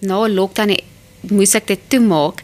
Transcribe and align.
na 0.00 0.26
lockdown 0.28 0.76
moes 1.26 1.54
ek 1.58 1.66
dit 1.72 1.80
toemaak 1.92 2.42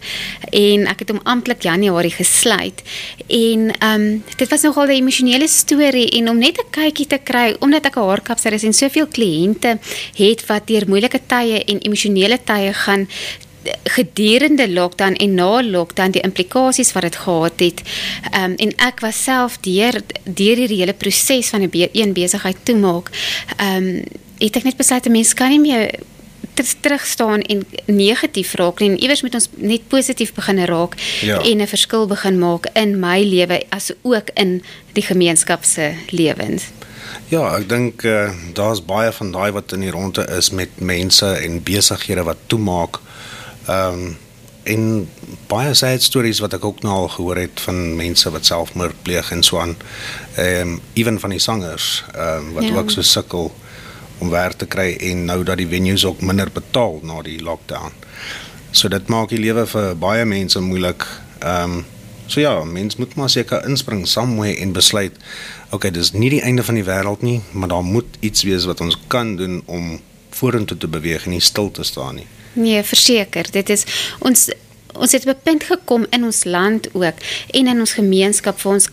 en 0.51 0.87
ek 0.91 1.05
het 1.05 1.13
hom 1.13 1.21
amptelik 1.31 1.63
Januarie 1.63 2.13
gesluit. 2.15 2.83
En 3.29 3.71
ehm 3.71 4.01
um, 4.01 4.23
dit 4.37 4.49
was 4.51 4.63
nogal 4.63 4.87
'n 4.87 4.99
emosionele 5.01 5.49
storie 5.49 6.11
en 6.19 6.29
om 6.29 6.39
net 6.39 6.59
'n 6.59 6.71
kykie 6.71 7.07
te 7.07 7.19
kry 7.19 7.57
omdat 7.61 7.87
ek 7.87 7.97
'n 7.97 8.09
haarkapser 8.09 8.53
is 8.53 8.65
en 8.65 8.73
soveel 8.73 9.07
kliënte 9.07 9.79
het 10.15 10.47
wat 10.47 10.67
deur 10.67 10.85
moeilike 10.89 11.21
tye 11.27 11.65
en 11.65 11.79
emosionele 11.79 12.39
tye 12.45 12.73
gaan 12.73 13.09
gedurende 13.85 14.69
lockdown 14.69 15.15
en 15.15 15.35
na 15.35 15.63
lockdown 15.63 16.11
die 16.11 16.23
implikasies 16.23 16.93
wat 16.93 17.03
dit 17.03 17.17
gehad 17.17 17.61
het. 17.61 17.83
Ehm 18.33 18.51
um, 18.51 18.55
en 18.57 18.71
ek 18.77 19.01
was 19.01 19.23
self 19.23 19.59
deur 19.61 20.01
deur 20.25 20.57
hierdie 20.57 20.81
hele 20.81 20.93
proses 20.93 21.49
van 21.49 21.63
'n 21.63 21.89
een 21.93 22.13
besigheid 22.13 22.57
toemaak. 22.63 23.11
Ehm 23.57 23.77
um, 23.77 24.03
het 24.39 24.57
ek 24.57 24.65
net 24.65 24.77
besluit 24.77 25.07
'n 25.07 25.13
mens 25.13 25.35
kan 25.35 25.49
nie 25.49 25.61
meer 25.61 25.91
terug 26.81 27.07
staan 27.07 27.41
en 27.41 27.67
negatief 27.87 28.55
raak 28.55 28.81
nie 28.81 28.91
en 28.91 28.99
iewers 28.99 29.23
moet 29.23 29.35
ons 29.35 29.49
net 29.57 29.89
positief 29.89 30.35
begin 30.35 30.65
raak 30.65 30.97
ja. 31.21 31.41
en 31.43 31.61
'n 31.61 31.67
verskil 31.67 32.07
begin 32.07 32.39
maak 32.39 32.67
in 32.75 32.99
my 33.01 33.23
lewe 33.23 33.63
as 33.69 33.93
ook 34.03 34.31
in 34.35 34.63
die 34.93 35.03
gemeenskap 35.03 35.65
se 35.65 35.93
lewens. 36.11 36.63
Ja, 37.29 37.57
ek 37.57 37.69
dink 37.69 38.03
uh, 38.03 38.31
daar's 38.53 38.85
baie 38.85 39.13
van 39.13 39.33
daai 39.33 39.53
wat 39.53 39.73
in 39.73 39.81
die 39.81 39.91
ronde 39.91 40.27
is 40.37 40.51
met 40.51 40.81
mense 40.81 41.27
en 41.27 41.63
besighede 41.63 42.23
wat 42.23 42.37
toemaak. 42.47 43.01
Ehm 43.67 44.05
um, 44.05 44.17
en 44.65 45.09
baie 45.47 45.75
sad 45.77 46.03
stories 46.03 46.39
wat 46.41 46.55
ek 46.57 46.63
ook 46.65 46.79
nou 46.83 46.95
al 47.03 47.11
gehoor 47.13 47.37
het 47.37 47.61
van 47.67 47.97
mense 47.97 48.31
wat 48.33 48.47
selfmoord 48.49 49.03
pleeg 49.05 49.31
en 49.31 49.43
so 49.43 49.59
aan. 49.61 49.77
Ehm 50.37 50.69
um, 50.69 50.81
ewen 50.93 51.21
van 51.21 51.31
die 51.31 51.39
sangers 51.39 52.05
ehm 52.15 52.49
um, 52.49 52.53
wat 52.53 52.65
ja. 52.65 52.77
ook 52.77 52.91
so 52.91 53.03
sukkel 53.03 53.53
om 54.19 54.31
werk 54.31 54.59
te 54.59 54.67
kry 54.67 54.97
en 55.01 55.25
nou 55.25 55.43
dat 55.45 55.59
die 55.59 55.69
venues 55.69 56.05
ook 56.05 56.21
minder 56.21 56.51
betaal 56.53 57.01
na 57.03 57.23
die 57.23 57.41
lockdown. 57.43 57.93
So 58.71 58.89
dit 58.89 59.09
maak 59.09 59.29
die 59.31 59.39
lewe 59.43 59.67
vir 59.67 59.95
baie 59.97 60.25
mense 60.25 60.61
moeilik. 60.61 61.07
Ehm 61.41 61.81
um, 61.81 61.85
so 62.27 62.41
ja, 62.41 62.65
mense 62.65 62.97
moet 62.99 63.15
maar 63.15 63.29
seker 63.29 63.67
inspring 63.69 64.07
somewhere 64.09 64.57
en 64.57 64.73
besluit, 64.73 65.13
okay, 65.71 65.91
dis 65.91 66.13
nie 66.13 66.31
die 66.33 66.41
einde 66.41 66.65
van 66.65 66.79
die 66.79 66.85
wêreld 66.87 67.21
nie, 67.23 67.43
maar 67.53 67.69
daar 67.69 67.85
moet 67.85 68.17
iets 68.21 68.47
wees 68.49 68.65
wat 68.65 68.81
ons 68.81 68.97
kan 69.13 69.37
doen 69.37 69.63
om 69.67 69.99
vorentoe 70.35 70.77
te 70.77 70.89
beweeg 70.89 71.27
en 71.27 71.37
nie 71.37 71.45
stil 71.45 71.71
te 71.71 71.85
staan 71.85 72.15
nie. 72.23 72.27
Nee, 72.55 72.83
verseker, 72.83 73.51
dit 73.51 73.71
is 73.75 73.85
ons 74.19 74.49
ons 74.95 75.13
het 75.13 75.27
op 75.27 75.35
'n 75.35 75.43
punt 75.43 75.65
gekom 75.65 76.07
in 76.11 76.25
ons 76.25 76.45
land 76.45 76.89
ook 76.95 77.19
en 77.51 77.67
in 77.67 77.79
ons 77.79 77.93
gemeenskap 77.93 78.61
vir 78.61 78.73
ons 78.73 78.89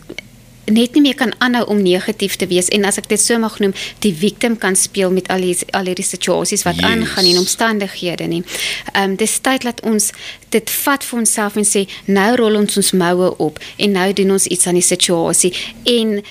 net 0.70 0.94
nie 0.94 1.02
meer 1.02 1.16
kan 1.18 1.32
aanhou 1.42 1.64
om 1.72 1.82
negatief 1.82 2.36
te 2.36 2.46
wees 2.46 2.68
en 2.74 2.84
as 2.84 2.98
ek 3.00 3.08
dit 3.10 3.20
so 3.20 3.38
mag 3.42 3.58
noem, 3.62 3.74
die 4.04 4.14
victim 4.14 4.56
kan 4.58 4.76
speel 4.78 5.10
met 5.14 5.28
al 5.32 5.42
die 5.42 5.56
al 5.74 5.90
hierdie 5.90 6.06
situasies 6.06 6.62
wat 6.68 6.78
yes. 6.78 6.86
aangaan 6.90 7.30
en 7.32 7.42
omstandighede 7.42 8.28
nie. 8.30 8.44
Ehm 8.92 9.12
um, 9.12 9.16
dis 9.16 9.38
tyd 9.42 9.66
dat 9.66 9.82
ons 9.86 10.12
dit 10.54 10.70
vat 10.84 11.04
vir 11.04 11.18
onsself 11.18 11.56
en 11.56 11.66
sê 11.66 11.86
nou 12.06 12.30
rol 12.36 12.60
ons 12.62 12.76
ons 12.76 12.92
moue 12.92 13.34
op 13.38 13.58
en 13.76 13.92
nou 13.98 14.08
doen 14.12 14.38
ons 14.38 14.46
iets 14.46 14.66
aan 14.66 14.78
die 14.78 14.86
situasie 14.86 15.52
en 15.84 16.22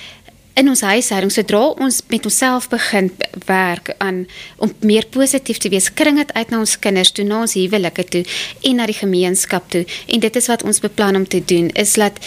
in 0.59 0.67
ons 0.67 0.81
huishouding 0.83 1.31
sodra 1.31 1.61
ons 1.85 2.01
met 2.11 2.25
onsself 2.27 2.67
begin 2.71 3.09
werk 3.47 3.93
aan 4.03 4.25
om 4.57 4.73
meer 4.83 5.07
positief 5.13 5.61
te 5.63 5.71
wees 5.71 5.87
kring 5.93 6.19
dit 6.19 6.33
uit 6.35 6.51
na 6.51 6.59
ons 6.59 6.75
kinders 6.83 7.13
toe 7.15 7.25
na 7.27 7.41
ons 7.45 7.55
huwelike 7.55 8.05
toe 8.15 8.23
en 8.67 8.81
na 8.81 8.87
die 8.89 8.97
gemeenskap 8.97 9.69
toe 9.71 9.85
en 10.07 10.23
dit 10.25 10.41
is 10.41 10.49
wat 10.51 10.65
ons 10.67 10.83
beplan 10.83 11.21
om 11.21 11.27
te 11.27 11.39
doen 11.53 11.71
is 11.79 11.95
dat 12.01 12.19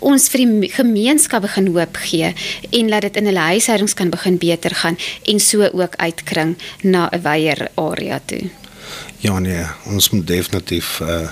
ons 0.00 0.28
vir 0.32 0.44
die 0.44 0.70
gemeenskap 0.72 1.42
begin 1.42 1.70
hoop 1.74 1.96
gee 1.96 2.32
en 2.70 2.88
laat 2.88 3.02
dit 3.08 3.16
in 3.20 3.30
hulle 3.30 3.46
huishoudings 3.52 3.94
kan 3.98 4.10
begin 4.10 4.38
beter 4.38 4.74
gaan 4.74 4.98
en 5.26 5.40
so 5.40 5.68
ook 5.72 5.96
uitkring 5.96 6.56
na 6.82 7.08
'n 7.12 7.22
wyeer 7.22 7.68
area 7.76 8.20
toe. 8.26 8.50
Ja 9.20 9.38
nee, 9.38 9.64
ons 9.86 10.10
moet 10.10 10.26
definitief 10.26 11.00
uh 11.00 11.28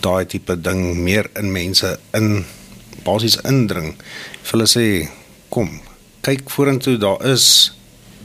daai 0.00 0.26
tipe 0.26 0.54
ding 0.60 0.96
meer 0.96 1.26
in 1.34 1.52
mense 1.52 1.98
in 2.14 2.44
basies 3.04 3.38
indring. 3.48 3.94
Vir 4.42 4.52
hulle 4.52 4.68
sê 4.70 4.86
kom, 5.48 5.80
kyk 6.26 6.50
vorentoe, 6.50 6.96
daar 6.98 7.22
is 7.26 7.72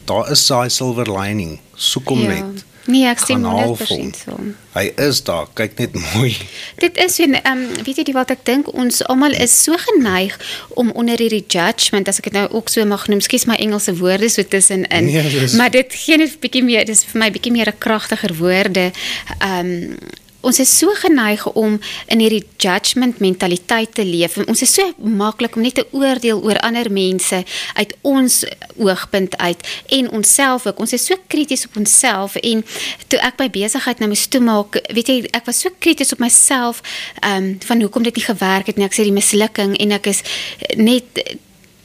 daar 0.05 0.31
is 0.31 0.45
daai 0.47 0.69
silver 0.69 1.09
lining. 1.09 1.59
Soek 1.75 2.09
hom 2.09 2.21
ja. 2.25 2.29
net. 2.35 2.65
Nee, 2.91 3.07
ek 3.07 3.21
sien 3.23 3.43
100% 3.45 4.17
so. 4.19 4.37
Hy 4.75 4.85
is 5.03 5.21
daar, 5.27 5.47
kyk 5.57 5.77
net 5.79 5.95
mooi. 6.13 6.31
Dit 6.83 6.97
is 7.01 7.19
en 7.23 7.35
ehm 7.39 7.63
um, 7.63 7.83
weet 7.85 8.01
jy 8.01 8.05
die 8.11 8.15
wat 8.15 8.31
ek 8.35 8.45
dink 8.47 8.71
ons 8.73 9.01
almal 9.11 9.35
is 9.45 9.55
so 9.63 9.77
geneig 9.87 10.37
om 10.79 10.91
onder 10.91 11.19
hierdie 11.19 11.43
judgement 11.43 12.07
as 12.11 12.21
ek 12.21 12.31
dit 12.31 12.39
nou 12.39 12.47
ook 12.59 12.71
so 12.71 12.85
mag 12.87 13.07
noem, 13.11 13.23
skus 13.23 13.47
my 13.49 13.57
Engelse 13.61 13.95
woorde 13.99 14.29
so 14.31 14.43
tussenin. 14.43 15.07
Nee, 15.07 15.23
is... 15.43 15.55
Maar 15.59 15.71
dit 15.73 15.95
gee 16.03 16.17
net 16.17 16.35
'n 16.35 16.43
bietjie 16.43 16.63
meer, 16.63 16.85
dis 16.85 17.05
vir 17.11 17.19
my 17.23 17.31
bietjie 17.31 17.53
meer 17.55 17.71
'n 17.71 17.79
kragtiger 17.79 18.35
woorde. 18.39 18.91
Ehm 19.39 19.71
um, 19.71 20.19
ons 20.41 20.59
is 20.59 20.71
so 20.77 20.93
geneig 20.97 21.43
om 21.53 21.77
in 22.07 22.21
hierdie 22.23 22.43
judgement 22.57 23.19
mentaliteit 23.19 23.93
te 23.97 24.05
leef. 24.05 24.37
Ons 24.47 24.63
is 24.65 24.73
so 24.73 24.93
maklik 24.97 25.55
om 25.55 25.65
net 25.65 25.77
te 25.79 25.85
oordeel 25.91 26.41
oor 26.43 26.59
ander 26.65 26.91
mense 26.91 27.43
uit 27.77 27.93
ons 28.01 28.41
oogpunt 28.77 29.37
uit 29.37 29.67
en 29.99 30.09
onsself 30.11 30.65
ook. 30.67 30.79
Ons 30.79 30.93
is 30.97 31.05
so 31.05 31.17
krities 31.27 31.65
op 31.69 31.77
onsself 31.81 32.35
en 32.41 32.65
toe 33.07 33.21
ek 33.21 33.37
by 33.41 33.49
besigheid 33.53 34.01
nou 34.01 34.09
moes 34.11 34.25
toemaak, 34.31 34.79
weet 34.95 35.13
jy, 35.13 35.19
ek 35.37 35.47
was 35.49 35.61
so 35.65 35.73
krities 35.79 36.13
op 36.15 36.23
myself 36.23 36.81
ehm 37.21 37.37
um, 37.37 37.49
van 37.61 37.81
hoekom 37.81 38.03
dit 38.03 38.17
nie 38.17 38.25
gewerk 38.25 38.67
het 38.67 38.77
nie. 38.77 38.85
Ek 38.85 38.95
sê 38.97 39.05
die 39.05 39.15
mislukking 39.15 39.75
en 39.77 39.95
ek 39.95 40.09
is 40.11 40.21
net 40.77 41.21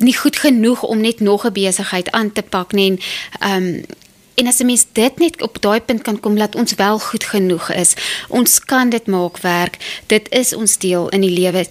nie 0.03 0.17
goed 0.17 0.37
genoeg 0.37 0.83
om 0.85 1.01
net 1.01 1.21
nog 1.21 1.47
'n 1.47 1.53
besigheid 1.53 2.11
aan 2.11 2.33
te 2.33 2.43
pak 2.43 2.73
nie 2.73 2.91
en 2.91 2.99
ehm 3.41 3.65
um, 3.65 4.05
En 4.37 4.47
as 4.47 4.59
'n 4.61 4.67
mens 4.67 4.85
dit 4.93 5.19
net 5.19 5.43
op 5.43 5.63
daai 5.63 5.81
punt 5.81 6.03
kan 6.03 6.21
kom 6.21 6.37
dat 6.37 6.55
ons 6.55 6.75
wel 6.75 6.99
goed 6.99 7.25
genoeg 7.25 7.73
is, 7.73 7.95
ons 8.29 8.61
kan 8.61 8.89
dit 8.89 9.07
maak 9.07 9.39
werk. 9.39 9.77
Dit 10.07 10.29
is 10.31 10.55
ons 10.55 10.79
deel 10.79 11.09
in 11.09 11.21
die 11.21 11.31
lewe 11.41 11.67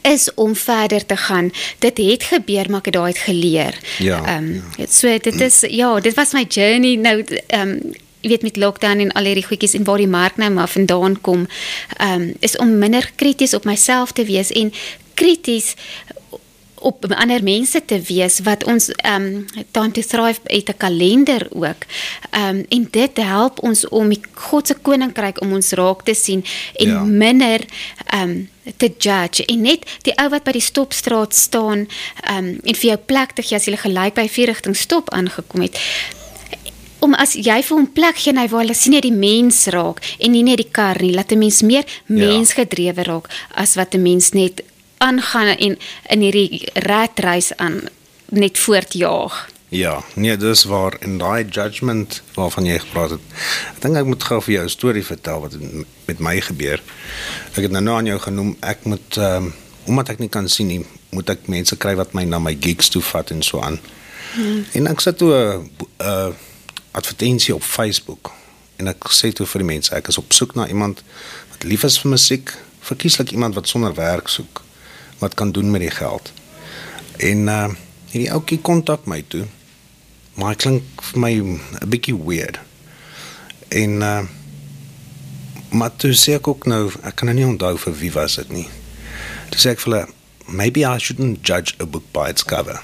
is 0.00 0.34
om 0.34 0.56
verder 0.56 1.06
te 1.06 1.16
gaan. 1.16 1.52
Dit 1.78 1.98
het 1.98 2.22
gebeur, 2.22 2.70
maar 2.70 2.78
ek 2.78 2.84
het 2.84 2.94
daai 2.94 3.12
geleer. 3.12 3.78
Ja. 3.98 4.24
Ehm 4.24 4.44
um, 4.44 4.64
ja. 4.76 4.86
so 4.88 5.18
dit 5.18 5.40
is 5.40 5.60
ja, 5.68 6.00
dit 6.00 6.14
was 6.14 6.32
my 6.32 6.44
journey 6.48 6.94
nou 6.96 7.24
ehm 7.46 7.68
um, 7.68 7.92
jy 8.22 8.28
weet 8.28 8.42
met 8.42 8.56
lockdown 8.56 8.98
en 9.02 9.12
al 9.12 9.24
hierdie 9.24 9.46
goedjies 9.46 9.74
en 9.74 9.84
waar 9.84 9.98
die 9.98 10.08
mark 10.08 10.36
nou 10.36 10.50
maar 10.50 10.68
vandaan 10.68 11.20
kom, 11.20 11.46
ehm 11.96 12.20
um, 12.20 12.34
is 12.40 12.56
om 12.56 12.78
minder 12.78 13.10
krities 13.14 13.54
op 13.54 13.64
myself 13.64 14.12
te 14.12 14.24
wees 14.24 14.50
en 14.50 14.72
krities 15.14 15.74
op 16.82 17.06
ander 17.14 17.42
mense 17.42 17.84
te 17.84 18.00
wees 18.00 18.40
wat 18.46 18.64
ons 18.64 18.90
ehm 18.90 19.22
um, 19.22 19.46
time 19.70 19.90
to 19.90 20.02
thrive 20.02 20.40
het 20.44 20.68
'n 20.68 20.76
kalender 20.76 21.48
ook. 21.50 21.82
Ehm 22.30 22.56
um, 22.56 22.64
en 22.68 22.88
dit 22.90 23.16
help 23.16 23.62
ons 23.62 23.88
om 23.88 24.08
die 24.08 24.20
God 24.34 24.66
se 24.66 24.74
koninkryk 24.74 25.40
om 25.40 25.52
ons 25.52 25.70
raak 25.70 26.02
te 26.02 26.14
sien 26.14 26.44
en 26.74 26.88
ja. 26.88 27.02
minder 27.04 27.60
ehm 28.06 28.30
um, 28.30 28.48
te 28.76 28.92
judge 28.98 29.44
en 29.44 29.60
net 29.60 29.86
die 30.02 30.14
ou 30.16 30.28
wat 30.30 30.44
by 30.44 30.52
die 30.52 30.60
stopstraat 30.70 31.34
staan 31.34 31.88
ehm 32.20 32.36
um, 32.36 32.58
en 32.62 32.74
vir 32.74 32.88
jou 32.90 32.98
plek 33.06 33.32
te 33.32 33.42
gee 33.42 33.56
as 33.56 33.66
jy 33.66 33.76
gelyk 33.76 34.14
by 34.14 34.28
vier 34.28 34.46
rigting 34.46 34.76
stop 34.76 35.10
aangekom 35.10 35.60
het 35.60 35.78
om 37.02 37.14
as 37.18 37.34
jy 37.34 37.58
vir 37.66 37.76
hom 37.76 37.88
plek 37.96 38.18
gee 38.22 38.34
hy 38.36 38.48
wil 38.52 38.74
sien 38.78 38.94
net 38.96 39.06
die 39.06 39.14
mens 39.14 39.64
raak 39.74 40.02
en 40.18 40.34
nie 40.34 40.44
net 40.46 40.62
die 40.62 40.70
kar 40.78 41.00
nie 41.02 41.14
laat 41.14 41.32
'n 41.32 41.38
mens 41.38 41.62
meer 41.62 41.84
ja. 41.84 42.14
mensgedrewe 42.14 43.02
raak 43.02 43.26
as 43.54 43.74
wat 43.74 43.94
'n 43.94 44.02
mens 44.02 44.32
net 44.32 44.62
aangaan 45.02 45.56
en 45.56 45.78
in 46.14 46.20
hierdie 46.20 46.68
ratreis 46.86 47.50
aan 47.56 47.80
net 48.32 48.58
voortjaag. 48.58 49.48
Ja, 49.72 50.02
nee, 50.14 50.36
dis 50.36 50.64
waar 50.64 50.96
in 51.00 51.18
daai 51.18 51.44
judgment 51.48 52.22
waarvan 52.34 52.64
jy 52.68 52.78
gepraat 52.78 53.10
het. 53.16 53.20
Ek 53.72 53.78
dink 53.80 53.96
ek 53.96 54.08
moet 54.08 54.24
gou 54.28 54.38
vir 54.44 54.54
jou 54.54 54.64
'n 54.64 54.72
storie 54.72 55.04
vertel 55.04 55.40
wat 55.40 55.56
met 56.04 56.18
my 56.20 56.40
gebeur. 56.40 56.82
Ek 57.56 57.64
het 57.64 57.70
nou 57.70 57.82
nou 57.82 57.96
aan 57.96 58.10
jou 58.10 58.18
genoem 58.20 58.56
ek 58.60 58.84
moet 58.84 59.16
ehm 59.16 59.36
um, 59.36 59.54
omdat 59.84 60.08
ek 60.08 60.18
nie 60.18 60.28
kan 60.28 60.48
sien 60.48 60.66
nie, 60.66 60.84
moet 61.10 61.30
ek 61.30 61.48
mense 61.48 61.76
kry 61.76 61.94
wat 61.96 62.12
my 62.12 62.24
na 62.24 62.38
my 62.38 62.56
gigs 62.60 62.88
toe 62.88 63.02
vat 63.02 63.30
en 63.30 63.42
so 63.42 63.60
aan. 63.60 63.80
Hmm. 64.34 64.64
En 64.72 64.86
ek 64.86 65.00
sit 65.00 65.18
toe 65.18 65.32
'n 65.34 65.70
uh, 65.98 66.28
advertensie 66.92 67.54
op 67.54 67.62
Facebook 67.62 68.30
en 68.76 68.88
ek 68.88 69.08
sê 69.08 69.32
toe 69.32 69.46
vir 69.46 69.58
die 69.58 69.72
mense 69.72 69.94
ek 69.94 70.08
is 70.08 70.18
op 70.18 70.32
soek 70.32 70.54
na 70.54 70.68
iemand 70.68 71.02
wat 71.50 71.64
lief 71.64 71.82
is 71.82 71.98
vir 71.98 72.10
musiek, 72.10 72.52
verkieslik 72.80 73.30
iemand 73.30 73.54
wat 73.54 73.68
sonder 73.68 73.94
werk 73.94 74.28
soek 74.28 74.62
wat 75.22 75.34
kan 75.38 75.52
doen 75.52 75.70
met 75.70 75.80
die 75.80 75.94
geld. 75.94 76.32
En 77.16 77.48
uh 77.48 77.70
hierdie 78.12 78.32
ouetjie 78.32 78.58
kontak 78.60 79.06
my 79.08 79.22
toe. 79.32 79.46
Maar 80.36 80.56
klink 80.60 81.02
vir 81.08 81.20
my 81.24 81.32
'n 81.40 81.88
bietjie 81.88 82.16
weird. 82.26 82.58
En 83.68 83.90
uh 84.02 84.22
maar 85.72 85.96
toe 85.96 86.12
sê 86.12 86.34
ek 86.36 86.48
ook 86.48 86.66
nou, 86.66 86.90
ek 87.02 87.14
kan 87.16 87.26
nou 87.26 87.36
nie 87.36 87.46
onthou 87.46 87.78
vir 87.78 87.94
wie 88.00 88.12
was 88.12 88.34
dit 88.36 88.50
nie. 88.52 88.68
Toe 89.48 89.60
sê 89.60 89.70
ek 89.72 89.80
vir 89.80 89.92
hulle, 89.92 90.06
maybe 90.46 90.84
I 90.84 90.98
shouldn't 90.98 91.46
judge 91.48 91.74
a 91.80 91.86
book 91.86 92.04
by 92.12 92.28
its 92.28 92.44
cover. 92.44 92.82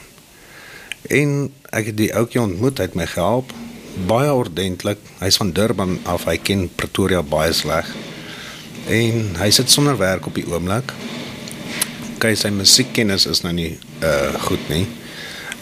En 1.08 1.52
ek 1.70 1.92
het 1.92 1.96
die 1.96 2.14
ouetjie 2.14 2.40
ontmoet, 2.40 2.78
hy 2.78 2.88
het 2.88 2.96
my 2.96 3.06
gehelp 3.06 3.52
baie 4.06 4.32
ordentlik. 4.32 4.98
Hy's 5.18 5.36
van 5.36 5.52
Durban 5.52 5.98
af, 6.06 6.24
hy 6.24 6.36
ken 6.38 6.68
Pretoria 6.74 7.22
baie 7.22 7.52
sleg. 7.52 7.88
En 8.88 9.36
hy 9.36 9.50
sit 9.50 9.70
sonder 9.70 9.98
werk 9.98 10.26
op 10.26 10.34
die 10.38 10.46
oomblik 10.48 10.94
okay, 12.18 12.34
sy 12.34 12.50
musiekkennis 12.50 13.26
is 13.30 13.44
nou 13.46 13.54
nie 13.54 13.78
uh 14.02 14.34
goed 14.46 14.68
nie. 14.68 14.86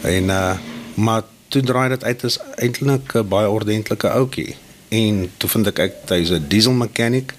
En 0.01 0.33
uh 0.33 0.57
maar 0.97 1.23
toe 1.53 1.61
draai 1.61 1.89
dit 1.93 2.03
uit 2.03 2.23
is 2.23 2.39
eintlik 2.57 3.13
'n 3.13 3.27
baie 3.29 3.49
ordentlike 3.49 4.09
ouetjie. 4.09 4.55
en 4.89 5.31
toe 5.37 5.49
vind 5.49 5.67
ek 5.67 5.79
uit 5.79 6.13
hy's 6.15 6.31
'n 6.31 6.47
diesel 6.47 6.71
mechanic. 6.71 7.33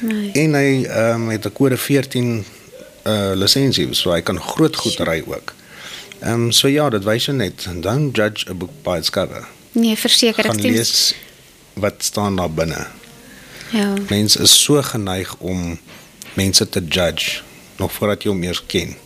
Nee. 0.00 0.30
En 0.32 0.54
hy 0.54 0.84
ehm 0.84 1.22
um, 1.22 1.28
het 1.28 1.46
'n 1.46 1.52
kode 1.52 1.76
14 1.76 2.44
uh 3.06 3.32
lisensie, 3.34 3.94
so 3.94 4.12
hy 4.12 4.20
kan 4.20 4.40
groot 4.40 4.76
goed 4.76 4.98
ry 4.98 5.22
ook. 5.26 5.54
Ehm 6.20 6.32
um, 6.32 6.50
so 6.50 6.68
ja, 6.68 6.90
dit 6.90 7.04
wys 7.04 7.26
net 7.26 7.66
don't 7.80 8.16
judge 8.16 8.50
a 8.50 8.54
book 8.54 8.70
by 8.82 8.96
its 8.98 9.10
cover. 9.10 9.48
Nee, 9.72 9.96
verseker 9.96 10.44
ek 10.44 10.52
dink 10.52 10.74
lees 10.74 11.14
wat 11.72 11.94
staan 11.98 12.36
daar 12.36 12.50
binne. 12.50 12.86
Ja. 13.70 13.94
Mense 14.08 14.42
is 14.42 14.62
so 14.62 14.82
geneig 14.82 15.36
om 15.38 15.78
mense 16.34 16.68
te 16.68 16.84
judge 16.88 17.40
nog 17.78 17.92
voordat 17.92 18.22
jy 18.22 18.30
hom 18.30 18.42
eers 18.42 18.62
ken. 18.66 18.96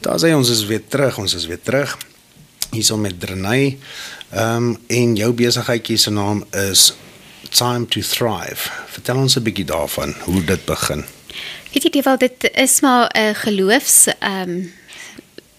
Daar 0.00 0.18
sê 0.18 0.32
ons 0.34 0.48
is 0.48 0.64
weer 0.64 0.82
terug, 0.88 1.18
ons 1.18 1.34
is 1.34 1.46
weer 1.46 1.60
terug. 1.60 1.98
Hierso 2.70 2.96
met 2.96 3.20
Drenay. 3.20 3.78
Ehm 4.30 4.56
um, 4.56 4.76
en 4.86 5.16
jou 5.16 5.32
besigheidjie 5.32 5.98
se 5.98 6.10
naam 6.10 6.44
is 6.50 6.94
Time 7.50 7.86
to 7.86 8.00
Thrive. 8.00 8.70
Vertel 8.86 9.16
ons 9.16 9.36
'n 9.36 9.42
bietjie 9.42 9.64
daarvan, 9.64 10.14
hoe 10.24 10.44
dit 10.44 10.64
begin. 10.64 11.04
Weet 11.72 11.94
jy, 11.94 12.02
wel 12.02 12.18
dit 12.18 12.50
is 12.54 12.80
maar 12.80 13.10
'n 13.16 13.34
geloofs 13.34 14.06
ehm 14.18 14.48
um, 14.50 14.72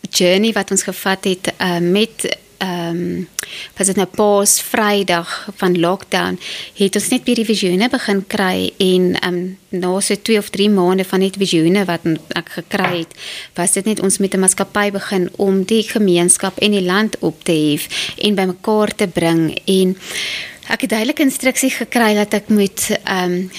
journey 0.09 0.51
wat 0.51 0.71
ons 0.71 0.83
gevat 0.83 1.23
het 1.23 1.53
uh, 1.61 1.77
met 1.79 2.37
um, 2.97 3.27
was 3.77 3.87
dit 3.87 3.95
nou 3.95 4.07
pas 4.07 4.61
Vrydag 4.61 5.49
van 5.55 5.79
lockdown 5.79 6.39
het 6.77 6.95
ons 6.95 7.09
net 7.09 7.23
weer 7.25 7.41
die 7.41 7.45
visioene 7.45 7.89
begin 7.89 8.23
kry 8.27 8.71
en 8.77 9.13
ehm 9.19 9.33
um, 9.33 9.57
na 9.71 9.99
so 10.03 10.15
2 10.15 10.37
of 10.37 10.49
3 10.51 10.69
maande 10.69 11.05
van 11.07 11.19
net 11.23 11.37
visioene 11.39 11.85
wat 11.87 12.03
ek 12.35 12.49
gekry 12.57 13.05
het 13.05 13.13
was 13.55 13.71
dit 13.71 13.85
net 13.85 14.01
ons 14.03 14.17
met 14.17 14.33
'n 14.35 14.39
maatskappy 14.39 14.91
begin 14.91 15.29
om 15.37 15.63
die 15.63 15.83
gemeenskap 15.83 16.57
en 16.59 16.71
die 16.71 16.83
land 16.83 17.15
op 17.19 17.43
te 17.43 17.51
hef 17.51 18.13
en 18.17 18.35
bymekaar 18.35 18.95
te 18.95 19.07
bring. 19.07 19.57
En 19.65 19.97
ek 20.67 20.81
het 20.81 20.89
duidelike 20.89 21.23
instruksies 21.23 21.75
gekry 21.75 22.13
dat 22.15 22.33
ek 22.33 22.49
moet 22.49 22.89
ehm 23.03 23.31
um, 23.31 23.51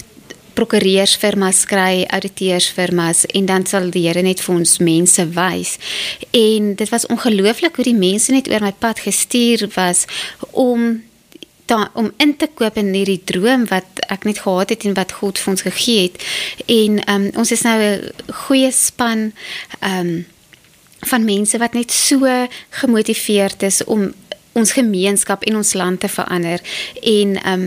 prokureursfirmas 0.54 1.64
kry, 1.70 2.04
ouditeursfirmas 2.08 3.24
en 3.26 3.46
dan 3.46 3.66
sal 3.66 3.90
die 3.90 4.06
Here 4.06 4.22
net 4.22 4.40
vir 4.40 4.54
ons 4.54 4.78
mense 4.78 5.24
wys. 5.36 5.76
En 6.30 6.74
dit 6.74 6.92
was 6.92 7.06
ongelooflik 7.06 7.76
hoe 7.76 7.84
die 7.84 7.98
mense 7.98 8.32
net 8.32 8.50
oor 8.50 8.64
my 8.64 8.72
pad 8.72 9.02
gestuur 9.04 9.68
was 9.74 10.04
om 10.50 11.02
da, 11.66 11.90
om 11.94 12.10
in 12.16 12.36
te 12.36 12.48
koop 12.54 12.76
in 12.80 12.92
hierdie 12.94 13.20
droom 13.24 13.66
wat 13.70 14.02
ek 14.12 14.26
net 14.28 14.42
gehad 14.44 14.74
het 14.74 14.84
en 14.88 14.96
wat 14.98 15.14
God 15.20 15.40
vir 15.40 15.54
ons 15.54 15.64
gegee 15.68 16.08
het. 16.08 16.20
En 16.66 17.00
um, 17.14 17.30
ons 17.40 17.52
is 17.52 17.64
nou 17.66 17.78
'n 17.80 18.12
goeie 18.46 18.72
span 18.72 19.32
um 19.80 20.24
van 21.02 21.24
mense 21.24 21.58
wat 21.58 21.74
net 21.74 21.90
so 21.90 22.26
gemotiveerd 22.70 23.62
is 23.62 23.84
om 23.84 24.12
ons 24.52 24.72
gemeenskap 24.72 25.42
en 25.42 25.56
ons 25.56 25.72
land 25.72 26.00
te 26.00 26.08
verander 26.08 26.60
en 27.02 27.38
um 27.52 27.64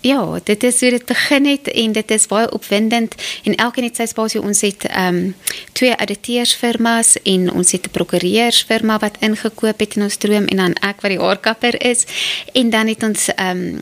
ja, 0.00 0.38
dit 0.44 0.62
is 0.62 0.80
hoe 0.80 0.90
dit 0.90 1.06
begin 1.06 1.46
het 1.46 1.68
en 1.68 1.92
dit 1.92 2.10
is 2.10 2.26
baie 2.26 2.50
opwindend 2.52 3.14
en 3.44 3.54
elkeen 3.54 3.84
het 3.84 3.96
sy 3.96 4.06
spasie. 4.06 4.42
Ons 4.42 4.60
het 4.60 4.84
ehm 4.88 5.14
um, 5.14 5.34
twee 5.72 5.94
auditeursfirmas 5.96 7.16
en 7.22 7.50
ons 7.52 7.72
het 7.72 7.86
'n 7.86 7.90
prokureursfirma 7.90 8.98
wat 8.98 9.16
ingekoop 9.20 9.78
het 9.78 9.96
in 9.96 10.02
ons 10.02 10.16
droom 10.16 10.44
en 10.44 10.56
dan 10.56 10.72
ek 10.72 11.00
wat 11.00 11.10
die 11.10 11.20
haarkapper 11.20 11.82
is 11.82 12.04
en 12.52 12.70
dan 12.70 12.86
het 12.86 13.02
ons 13.02 13.28
ehm 13.34 13.56
um, 13.56 13.80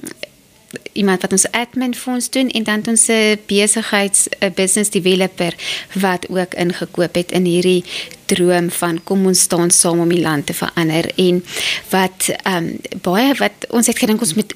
iemand 0.93 1.23
wat 1.23 1.33
ons 1.33 1.47
admin 1.51 1.95
vir 1.95 2.13
ons 2.15 2.31
doen 2.31 2.49
en 2.49 2.63
dan 2.63 2.83
ons 2.87 3.09
'n 3.09 3.39
besigheids 3.47 4.29
'n 4.41 4.53
business 4.55 4.91
developer 4.91 5.55
wat 5.93 6.29
ook 6.29 6.55
ingekoop 6.55 7.15
het 7.15 7.33
in 7.33 7.45
hierdie 7.45 7.85
droom 8.27 8.71
van 8.71 9.03
kom 9.05 9.27
ons 9.27 9.41
staan 9.41 9.71
saam 9.71 10.01
om 10.01 10.09
die 10.09 10.21
land 10.21 10.47
te 10.47 10.55
verander 10.55 11.11
en 11.17 11.45
wat 11.91 12.31
ehm 12.43 12.57
um, 12.57 12.79
baie 13.03 13.35
wat 13.35 13.53
ons 13.71 13.87
het 13.87 13.99
gedink 13.99 14.21
ons 14.21 14.35
moet 14.35 14.55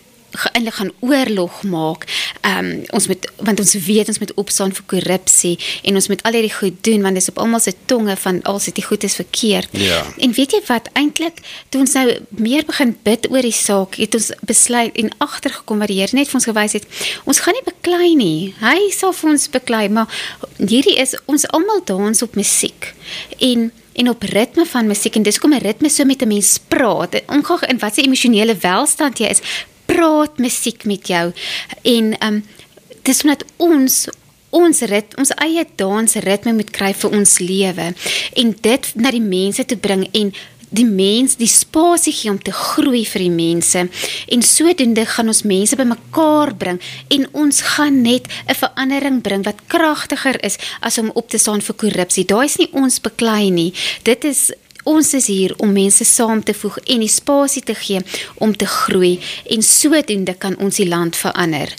eintlik 0.52 0.74
gaan 0.74 0.92
oorlog 1.00 1.62
maak. 1.62 2.06
Ehm 2.40 2.58
um, 2.58 2.82
ons 2.96 3.06
moet 3.06 3.26
want 3.36 3.60
ons 3.60 3.74
weet 3.74 4.08
ons 4.08 4.18
moet 4.18 4.34
opstaan 4.34 4.72
vir 4.72 4.84
korrupsie 4.86 5.58
en 5.82 5.94
ons 5.94 6.08
moet 6.08 6.22
al 6.22 6.38
hierdie 6.38 6.54
goed 6.54 6.76
doen 6.86 7.02
want 7.02 7.14
dit 7.18 7.22
is 7.22 7.32
op 7.32 7.38
almal 7.38 7.60
se 7.60 7.74
tonge 7.84 8.16
van 8.16 8.42
al 8.42 8.58
se 8.58 8.72
die 8.74 8.84
goed 8.84 9.04
is 9.04 9.14
verkeerd. 9.14 9.68
Ja. 9.72 10.04
En 10.18 10.32
weet 10.32 10.52
jy 10.52 10.62
wat 10.66 10.88
eintlik 10.92 11.42
toe 11.68 11.80
ons 11.80 11.92
nou 11.98 12.06
meer 12.28 12.64
begin 12.66 12.96
bid 13.02 13.30
oor 13.30 13.42
die 13.42 13.54
saak, 13.54 13.98
het 14.00 14.14
ons 14.14 14.30
besluit 14.46 14.96
en 14.96 15.12
agtergekom 15.18 15.78
wat 15.78 15.88
die 15.92 16.00
Here 16.00 16.16
net 16.16 16.30
vir 16.30 16.38
ons 16.40 16.48
gewys 16.48 16.78
het. 16.78 16.86
Ons 17.28 17.42
gaan 17.44 17.56
nie 17.58 17.66
beklei 17.66 18.14
nie. 18.16 18.54
Hy 18.60 18.88
sal 18.94 19.12
vir 19.16 19.34
ons 19.34 19.50
beklei, 19.52 19.84
maar 19.92 20.08
hierdie 20.56 20.96
is 21.00 21.16
ons 21.26 21.44
almal 21.52 21.84
dans 21.84 22.22
op 22.22 22.38
musiek. 22.40 22.94
En 23.38 23.70
en 24.00 24.08
op 24.08 24.22
ritme 24.22 24.64
van 24.66 24.86
musiek 24.86 25.16
en 25.18 25.22
dis 25.26 25.38
kom 25.38 25.52
'n 25.52 25.60
ritme 25.60 25.88
so 25.88 26.04
met 26.04 26.22
'n 26.22 26.28
mens 26.28 26.58
praat. 26.68 27.22
Ongeag 27.26 27.62
in 27.64 27.78
watter 27.78 28.04
emosionele 28.04 28.56
welstand 28.56 29.18
jy 29.18 29.26
is, 29.26 29.40
praat 29.90 30.38
musiek 30.38 30.86
met 30.88 31.12
jou 31.14 31.26
en 31.82 32.14
ehm 32.18 32.34
um, 32.34 32.42
dis 33.02 33.22
omdat 33.24 33.44
ons 33.56 33.94
ons 34.50 34.80
rit 34.90 35.14
ons 35.18 35.32
eie 35.46 35.64
dans 35.80 36.16
ritme 36.26 36.54
moet 36.58 36.70
kry 36.74 36.90
vir 37.02 37.18
ons 37.18 37.36
lewe 37.42 37.90
en 38.42 38.54
dit 38.66 38.88
na 38.94 39.12
die 39.14 39.24
mense 39.24 39.64
te 39.64 39.78
bring 39.78 40.06
en 40.20 40.32
die 40.70 40.86
mens 40.86 41.34
die 41.38 41.50
spasie 41.50 42.12
gee 42.14 42.30
om 42.30 42.38
te 42.38 42.54
groei 42.54 43.02
vir 43.12 43.24
die 43.24 43.34
mense 43.34 43.82
en 44.34 44.44
sodoende 44.46 45.04
gaan 45.12 45.32
ons 45.32 45.42
mense 45.48 45.78
bymekaar 45.78 46.54
bring 46.60 46.78
en 47.16 47.26
ons 47.44 47.62
gaan 47.74 48.02
net 48.02 48.30
'n 48.46 48.60
verandering 48.62 49.20
bring 49.22 49.44
wat 49.44 49.66
kragtiger 49.66 50.38
is 50.44 50.58
as 50.80 50.98
om 50.98 51.10
op 51.14 51.28
te 51.28 51.38
staan 51.38 51.60
vir 51.60 51.74
korrupsie. 51.74 52.24
Daai 52.24 52.46
is 52.46 52.58
nie 52.58 52.70
ons 52.72 53.00
beklei 53.00 53.50
nie. 53.50 53.72
Dit 54.02 54.24
is 54.24 54.52
Ons 54.84 55.14
is 55.14 55.26
hier 55.26 55.54
om 55.58 55.72
mense 55.72 56.04
saam 56.04 56.42
te 56.44 56.54
voeg 56.54 56.78
en 56.78 57.02
die 57.04 57.08
spasie 57.08 57.62
te 57.62 57.74
gee 57.74 58.00
om 58.40 58.56
te 58.56 58.66
groei 58.66 59.20
en 59.52 59.62
sodoende 59.62 60.34
kan 60.40 60.56
ons 60.58 60.80
die 60.80 60.88
land 60.88 61.16
verander. 61.16 61.74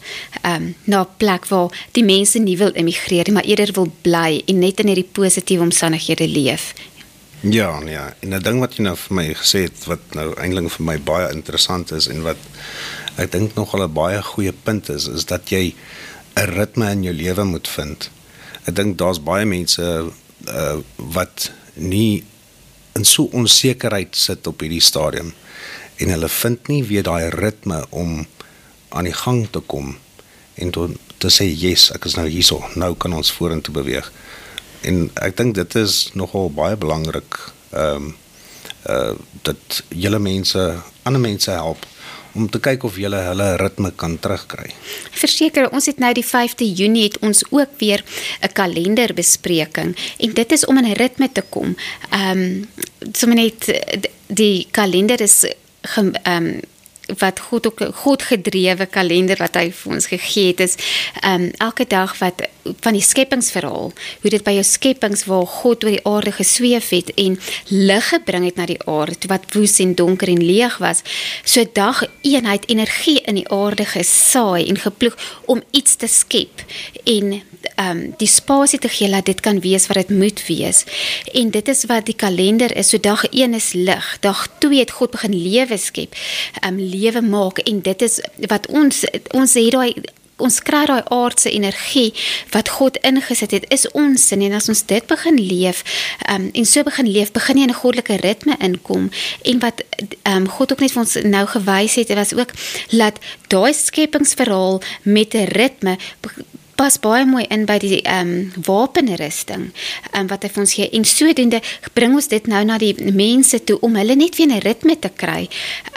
Um, 0.45 0.75
na 0.85 1.01
'n 1.01 1.07
plek 1.17 1.45
waar 1.47 1.69
die 1.91 2.03
mense 2.03 2.39
nie 2.39 2.57
wil 2.57 2.73
immigreer 2.73 3.31
maar 3.31 3.43
eerder 3.43 3.73
wil 3.73 3.91
bly 4.01 4.43
en 4.45 4.59
net 4.59 4.79
in 4.79 4.87
hierdie 4.87 5.09
positiewe 5.11 5.63
omstandighede 5.63 6.27
leef. 6.27 6.73
Ja, 7.41 7.81
ja, 7.85 8.13
en 8.19 8.33
'n 8.33 8.41
ding 8.41 8.59
wat 8.59 8.75
jy 8.75 8.83
nou 8.83 8.95
vir 8.95 9.15
my 9.15 9.33
gesê 9.33 9.63
het 9.63 9.85
wat 9.85 10.13
nou 10.13 10.33
eintlik 10.37 10.69
vir 10.69 10.85
my 10.85 10.97
baie 10.99 11.31
interessant 11.33 11.91
is 11.91 12.07
en 12.07 12.21
wat 12.21 12.37
ek 13.17 13.31
dink 13.31 13.55
nog 13.55 13.73
al 13.73 13.83
'n 13.83 13.93
baie 13.93 14.21
goeie 14.21 14.53
punt 14.53 14.89
is, 14.89 15.07
is 15.07 15.25
dat 15.25 15.49
jy 15.49 15.73
'n 16.35 16.49
ritme 16.53 16.91
in 16.91 17.03
jou 17.03 17.13
lewe 17.13 17.43
moet 17.43 17.67
vind. 17.67 18.09
Ek 18.67 18.75
dink 18.75 18.97
daar's 18.97 19.23
baie 19.23 19.45
mense 19.45 20.11
uh, 20.47 20.77
wat 20.95 21.51
nie 21.73 22.23
in 22.95 23.05
so 23.05 23.29
onsekerheid 23.31 24.15
sit 24.15 24.47
op 24.47 24.61
hierdie 24.63 24.83
stadium 24.83 25.33
en 26.01 26.09
hulle 26.09 26.29
vind 26.29 26.67
nie 26.71 26.81
weer 26.87 27.05
daai 27.07 27.29
ritme 27.29 27.83
om 27.89 28.25
aan 28.89 29.07
die 29.07 29.15
gang 29.15 29.45
te 29.51 29.61
kom 29.73 29.93
en 30.55 30.71
te, 30.71 30.87
te 31.21 31.29
sê 31.31 31.47
yes, 31.47 31.89
ek 31.95 32.05
is 32.09 32.17
nou 32.17 32.27
hierso, 32.27 32.59
nou 32.75 32.91
kan 32.99 33.13
ons 33.15 33.31
vorentoe 33.33 33.73
beweeg. 33.73 34.09
En 34.87 35.05
ek 35.23 35.37
dink 35.39 35.55
dit 35.55 35.77
is 35.79 36.09
nogal 36.17 36.51
baie 36.53 36.77
belangrik 36.79 37.39
ehm 37.71 38.11
um, 38.11 38.11
uh 38.89 39.13
dat 39.45 39.81
julle 39.93 40.19
mense 40.19 40.61
ander 41.05 41.21
mense 41.21 41.51
help 41.53 41.85
om 42.33 42.49
te 42.49 42.59
kyk 42.59 42.83
of 42.83 42.97
jy 42.97 43.09
hulle 43.11 43.47
ritme 43.57 43.91
kan 43.95 44.17
terugkry. 44.19 44.71
Verseker, 45.11 45.69
ons 45.71 45.85
het 45.85 45.99
nou 45.99 46.13
die 46.13 46.25
5de 46.25 46.67
Junie 46.67 47.03
het 47.09 47.19
ons 47.19 47.43
ook 47.49 47.79
weer 47.79 48.03
'n 48.41 48.53
kalenderbespreking 48.53 49.95
en 50.17 50.33
dit 50.33 50.51
is 50.51 50.65
om 50.65 50.77
in 50.77 50.85
'n 50.85 50.99
ritme 50.99 51.31
te 51.31 51.43
kom. 51.49 51.75
Ehm 52.09 52.37
um, 52.37 52.69
sommer 53.11 53.37
net 53.37 53.81
die 54.27 54.67
kalender 54.71 55.21
is 55.21 55.45
ehm 55.81 56.13
um, 56.23 56.59
wat 57.19 57.39
God 57.39 57.67
ook 57.67 57.83
God 58.03 58.23
gedrewe 58.23 58.85
kalender 58.85 59.37
wat 59.41 59.55
hy 59.59 59.69
vir 59.75 59.93
ons 59.97 60.07
gegee 60.11 60.51
het 60.51 60.63
is 60.67 60.77
um, 61.25 61.49
elke 61.57 61.87
dag 61.87 62.15
wat 62.19 62.43
van 62.85 62.93
die 62.93 63.03
skepingsverhaal 63.05 63.91
hoe 64.21 64.31
dit 64.33 64.43
by 64.45 64.53
jou 64.57 64.65
skepings 64.67 65.25
waar 65.29 65.47
God 65.49 65.83
oor 65.83 65.95
die 65.95 66.05
aarde 66.05 66.33
gesweef 66.35 66.91
het 66.93 67.13
en 67.21 67.37
lig 67.69 68.09
gebring 68.13 68.45
het 68.45 68.59
na 68.59 68.67
die 68.69 68.79
aarde 68.85 69.29
wat 69.31 69.47
woes 69.55 69.79
en 69.83 69.95
donker 69.95 70.29
en 70.31 70.43
leeg 70.45 70.77
was 70.83 71.03
so 71.43 71.65
dag 71.73 72.03
eenheid 72.21 72.67
energie 72.69 73.19
in 73.25 73.41
die 73.41 73.47
aarde 73.49 73.85
gesaai 73.85 74.67
en 74.67 74.81
geploeg 74.81 75.17
om 75.45 75.63
iets 75.71 75.95
te 75.95 76.07
skep 76.07 76.65
en 77.03 77.41
ehm 77.75 77.89
um, 77.89 78.13
die 78.17 78.27
spasie 78.27 78.79
te 78.79 78.89
gee 78.89 79.09
dat 79.09 79.25
dit 79.25 79.39
kan 79.39 79.59
wees 79.59 79.87
wat 79.87 79.97
dit 79.97 80.09
moet 80.09 80.45
wees. 80.47 80.83
En 81.33 81.49
dit 81.49 81.67
is 81.67 81.85
wat 81.85 82.05
die 82.05 82.15
kalender 82.15 82.75
is. 82.75 82.89
So 82.89 82.99
dag 82.99 83.25
1 83.29 83.53
is 83.53 83.73
lig 83.73 84.17
dag 84.19 84.47
2 84.59 84.79
het 84.79 84.91
God 84.91 85.11
begin 85.11 85.35
lewe 85.35 85.77
skep 85.77 86.15
ehm 86.61 86.73
um, 86.73 86.79
lewe 86.79 87.21
maak. 87.21 87.57
En 87.57 87.81
dit 87.81 88.01
is 88.01 88.21
wat 88.47 88.67
ons 88.67 89.05
ons 89.31 89.53
het 89.53 89.71
daai 89.71 89.93
ons 90.41 90.59
kry 90.65 90.81
daai 90.89 91.01
aardse 91.13 91.51
energie 91.51 92.09
wat 92.53 92.71
God 92.77 92.97
ingesit 93.07 93.53
het 93.55 93.67
is 93.73 93.87
ons 93.97 94.27
sin. 94.27 94.43
En 94.47 94.57
as 94.57 94.69
ons 94.71 94.83
dit 94.89 95.07
begin 95.07 95.37
leef 95.39 95.83
um, 96.33 96.49
en 96.53 96.67
so 96.67 96.83
begin 96.87 97.09
leef 97.09 97.33
begin 97.35 97.61
jy 97.61 97.67
in 97.69 97.73
'n 97.73 97.81
goddelike 97.81 98.17
ritme 98.25 98.55
inkom. 98.59 99.09
En 99.43 99.59
wat 99.59 99.83
um, 100.23 100.47
God 100.49 100.71
ook 100.71 100.81
net 100.81 100.91
vir 100.91 101.03
ons 101.03 101.15
nou 101.23 101.45
gewys 101.47 101.95
het 101.95 102.13
was 102.13 102.33
ook 102.33 102.51
dat 102.91 103.19
daai 103.47 103.73
skepingsverhaal 103.73 104.81
met 105.03 105.33
'n 105.33 105.47
ritme 105.53 105.97
pas 106.81 106.97
baie 107.01 107.25
mooi 107.29 107.43
in 107.53 107.67
by 107.69 107.77
die 107.81 107.99
ehm 108.01 108.31
um, 108.33 108.63
wapenrusting 108.65 109.67
um, 110.17 110.29
wat 110.31 110.45
hy 110.45 110.49
vir 110.53 110.63
ons 110.63 110.73
gee 110.79 110.87
en 110.97 111.05
sodoende 111.05 111.59
bring 111.97 112.15
ons 112.17 112.31
dit 112.31 112.47
nou 112.49 112.63
na 112.65 112.79
die 112.81 112.95
mense 113.13 113.59
toe 113.69 113.77
om 113.85 113.99
hulle 113.99 114.17
net 114.17 114.39
weer 114.39 114.49
'n 114.49 114.65
ritme 114.65 114.97
te 114.97 115.11
kry 115.23 115.45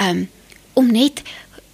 um, 0.05 0.27
om 0.75 0.91
net 0.93 1.23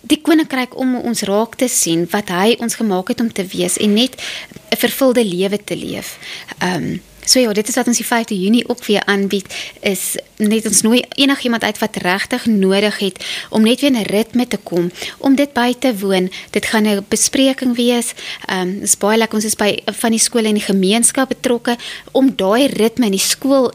die 0.00 0.20
koninkryk 0.22 0.76
om 0.78 0.94
ons 0.96 1.22
raak 1.28 1.56
te 1.60 1.68
sien 1.68 2.06
wat 2.14 2.30
hy 2.30 2.56
ons 2.60 2.78
gemaak 2.78 3.12
het 3.12 3.20
om 3.20 3.32
te 3.32 3.44
wees 3.44 3.76
en 3.82 3.94
net 3.94 4.14
'n 4.16 4.78
vervulde 4.78 5.24
lewe 5.24 5.58
te 5.58 5.76
leef. 5.76 6.18
Ehm 6.58 6.84
um, 6.84 7.00
So 7.30 7.38
ja, 7.38 7.52
dit 7.52 7.68
is 7.68 7.76
wat 7.78 7.86
ons 7.86 7.98
die 8.00 8.06
5de 8.06 8.34
Junie 8.34 8.68
ook 8.68 8.84
weer 8.84 9.04
aanbied 9.06 9.46
is 9.86 10.16
net 10.42 10.64
ons 10.66 10.80
nooi 10.82 11.04
enigiemand 11.14 11.62
uit 11.62 11.78
wat 11.78 11.98
regtig 12.02 12.46
nodig 12.50 12.98
het 12.98 13.20
om 13.54 13.62
net 13.62 13.80
weer 13.80 13.90
'n 13.90 14.02
ritme 14.02 14.46
te 14.48 14.56
kom 14.56 14.90
om 15.18 15.34
dit 15.34 15.52
by 15.52 15.74
te 15.78 15.98
woon. 15.98 16.30
Dit 16.50 16.66
gaan 16.66 16.88
'n 16.88 17.04
bespreking 17.08 17.76
wees. 17.76 18.14
Ehm 18.46 18.60
um, 18.60 18.80
dis 18.80 18.96
baie 18.96 19.18
lekker 19.18 19.36
ons 19.36 19.44
is 19.44 19.54
by 19.54 19.78
van 19.86 20.10
die 20.10 20.18
skole 20.18 20.48
en 20.48 20.58
die 20.58 20.72
gemeenskap 20.72 21.28
betrokke 21.28 21.76
om 22.12 22.32
daai 22.36 22.66
ritme 22.66 23.04
in 23.04 23.12
die 23.18 23.28
skool 23.32 23.70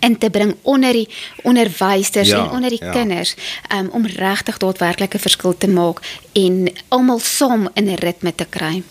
in 0.00 0.18
te 0.18 0.30
bring 0.30 0.56
onder 0.62 0.92
die 0.92 1.08
onderwysers 1.42 2.28
ja, 2.28 2.44
en 2.44 2.50
onder 2.50 2.70
die 2.70 2.84
ja. 2.84 2.90
kinders 2.90 3.34
um, 3.72 3.88
om 3.92 4.06
regtig 4.06 4.56
daadwerklik 4.56 5.14
'n 5.14 5.18
verskil 5.18 5.56
te 5.58 5.68
maak 5.68 6.00
en 6.32 6.72
almal 6.88 7.18
saam 7.18 7.68
in 7.74 7.88
'n 7.88 7.94
ritme 7.94 8.34
te 8.34 8.46
kry. 8.48 8.82